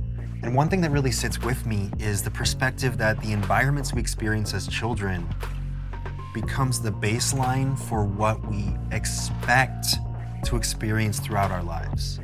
and 0.43 0.55
one 0.55 0.69
thing 0.69 0.81
that 0.83 0.91
really 0.91 1.11
sits 1.11 1.41
with 1.43 1.67
me 1.67 1.91
is 1.99 2.23
the 2.23 2.31
perspective 2.31 2.97
that 2.99 3.21
the 3.21 3.33
environments 3.33 3.93
we 3.93 4.01
experience 4.01 4.55
as 4.55 4.67
children 4.69 5.29
becomes 6.33 6.81
the 6.81 6.91
baseline 6.91 7.79
for 7.79 8.05
what 8.05 8.45
we 8.49 8.77
expect 8.93 9.97
to 10.45 10.57
experience 10.57 11.19
throughout 11.19 11.51
our 11.51 11.63
lives. 11.63 12.21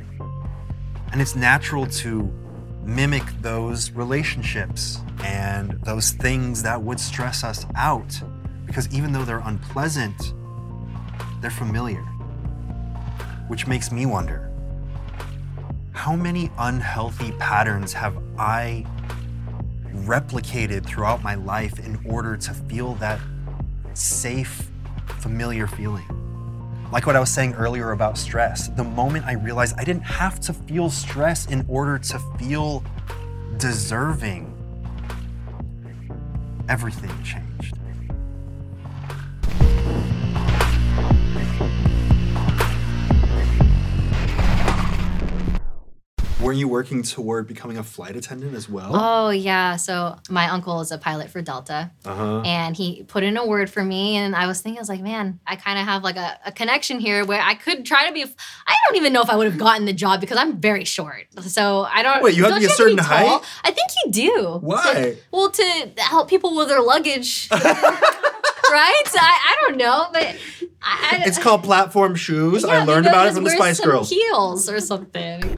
And 1.11 1.21
it's 1.21 1.35
natural 1.35 1.85
to 1.87 2.31
mimic 2.83 3.23
those 3.41 3.91
relationships 3.91 4.99
and 5.23 5.71
those 5.83 6.11
things 6.11 6.63
that 6.63 6.81
would 6.81 6.99
stress 6.99 7.43
us 7.43 7.65
out 7.75 8.21
because 8.65 8.87
even 8.93 9.11
though 9.11 9.23
they're 9.23 9.43
unpleasant, 9.45 10.33
they're 11.41 11.51
familiar. 11.51 12.01
Which 13.47 13.67
makes 13.67 13.91
me 13.91 14.05
wonder 14.05 14.51
how 15.91 16.15
many 16.15 16.51
unhealthy 16.57 17.31
patterns 17.33 17.93
have 17.93 18.17
I 18.37 18.85
replicated 19.91 20.85
throughout 20.85 21.23
my 21.23 21.35
life 21.35 21.79
in 21.79 21.99
order 22.05 22.35
to 22.37 22.53
feel 22.53 22.95
that 22.95 23.19
safe, 23.93 24.69
familiar 25.19 25.67
feeling? 25.67 26.05
Like 26.91 27.07
what 27.07 27.15
I 27.15 27.19
was 27.19 27.29
saying 27.29 27.55
earlier 27.55 27.91
about 27.91 28.17
stress, 28.17 28.67
the 28.69 28.83
moment 28.83 29.25
I 29.25 29.33
realized 29.33 29.75
I 29.77 29.83
didn't 29.83 30.03
have 30.03 30.39
to 30.41 30.53
feel 30.53 30.89
stress 30.89 31.47
in 31.47 31.65
order 31.67 31.97
to 31.97 32.19
feel 32.37 32.83
deserving, 33.57 34.51
everything 36.69 37.11
changed. 37.23 37.54
Weren't 46.45 46.59
you 46.59 46.67
working 46.67 47.01
toward 47.01 47.47
becoming 47.47 47.77
a 47.77 47.83
flight 47.83 48.15
attendant 48.15 48.53
as 48.55 48.69
well? 48.69 48.91
Oh 48.93 49.29
yeah. 49.31 49.75
So 49.77 50.17
my 50.29 50.47
uncle 50.49 50.79
is 50.81 50.91
a 50.91 50.97
pilot 50.97 51.29
for 51.31 51.41
Delta. 51.41 51.91
Uh-huh. 52.05 52.41
and 52.45 52.75
he 52.77 53.03
put 53.03 53.23
in 53.23 53.35
a 53.35 53.45
word 53.45 53.67
for 53.69 53.83
me 53.83 54.15
and 54.15 54.35
i 54.35 54.45
was 54.47 54.61
thinking 54.61 54.77
i 54.77 54.81
was 54.81 54.89
like 54.89 55.01
man 55.01 55.39
i 55.47 55.55
kind 55.55 55.79
of 55.79 55.85
have 55.85 56.03
like 56.03 56.17
a, 56.17 56.37
a 56.45 56.51
connection 56.51 56.99
here 56.99 57.25
where 57.25 57.41
i 57.41 57.55
could 57.55 57.83
try 57.85 58.07
to 58.07 58.13
be 58.13 58.23
I 58.23 58.75
don't 58.85 58.95
even 58.97 59.11
know 59.11 59.21
if 59.23 59.29
i 59.29 59.35
would 59.35 59.47
have 59.47 59.57
gotten 59.57 59.85
the 59.85 59.93
job 59.93 60.21
because 60.21 60.37
i'm 60.37 60.59
very 60.59 60.83
short 60.85 61.25
so 61.41 61.87
i 61.91 62.03
don't 62.03 62.21
Wait, 62.21 62.35
you 62.35 62.43
have 62.43 62.53
to 62.53 62.59
be 62.59 62.65
a 62.65 62.69
certain 62.69 62.97
tall? 62.97 63.39
height? 63.39 63.41
i 63.63 63.71
think 63.71 63.89
you 64.05 64.11
do 64.11 64.59
Why? 64.61 64.93
To- 64.93 65.17
well 65.31 65.49
to 65.49 65.89
help 65.97 66.29
people 66.29 66.55
with 66.55 66.67
their 66.67 66.81
luggage 66.81 67.49
right 67.51 67.63
I, 68.71 69.03
I 69.15 69.55
don't 69.61 69.77
know 69.77 70.07
but 70.13 70.35
I, 70.81 71.21
I, 71.23 71.23
It's 71.25 71.39
called 71.39 71.63
platform 71.63 72.13
shoes. 72.15 72.63
yeah, 72.65 72.81
I 72.81 72.83
learned 72.85 73.07
about 73.07 73.27
it 73.27 73.33
from 73.33 73.43
the 73.45 73.49
Spice 73.49 73.77
some 73.77 73.89
Girls. 73.89 74.09
heels 74.11 74.69
or 74.69 74.79
something 74.79 75.57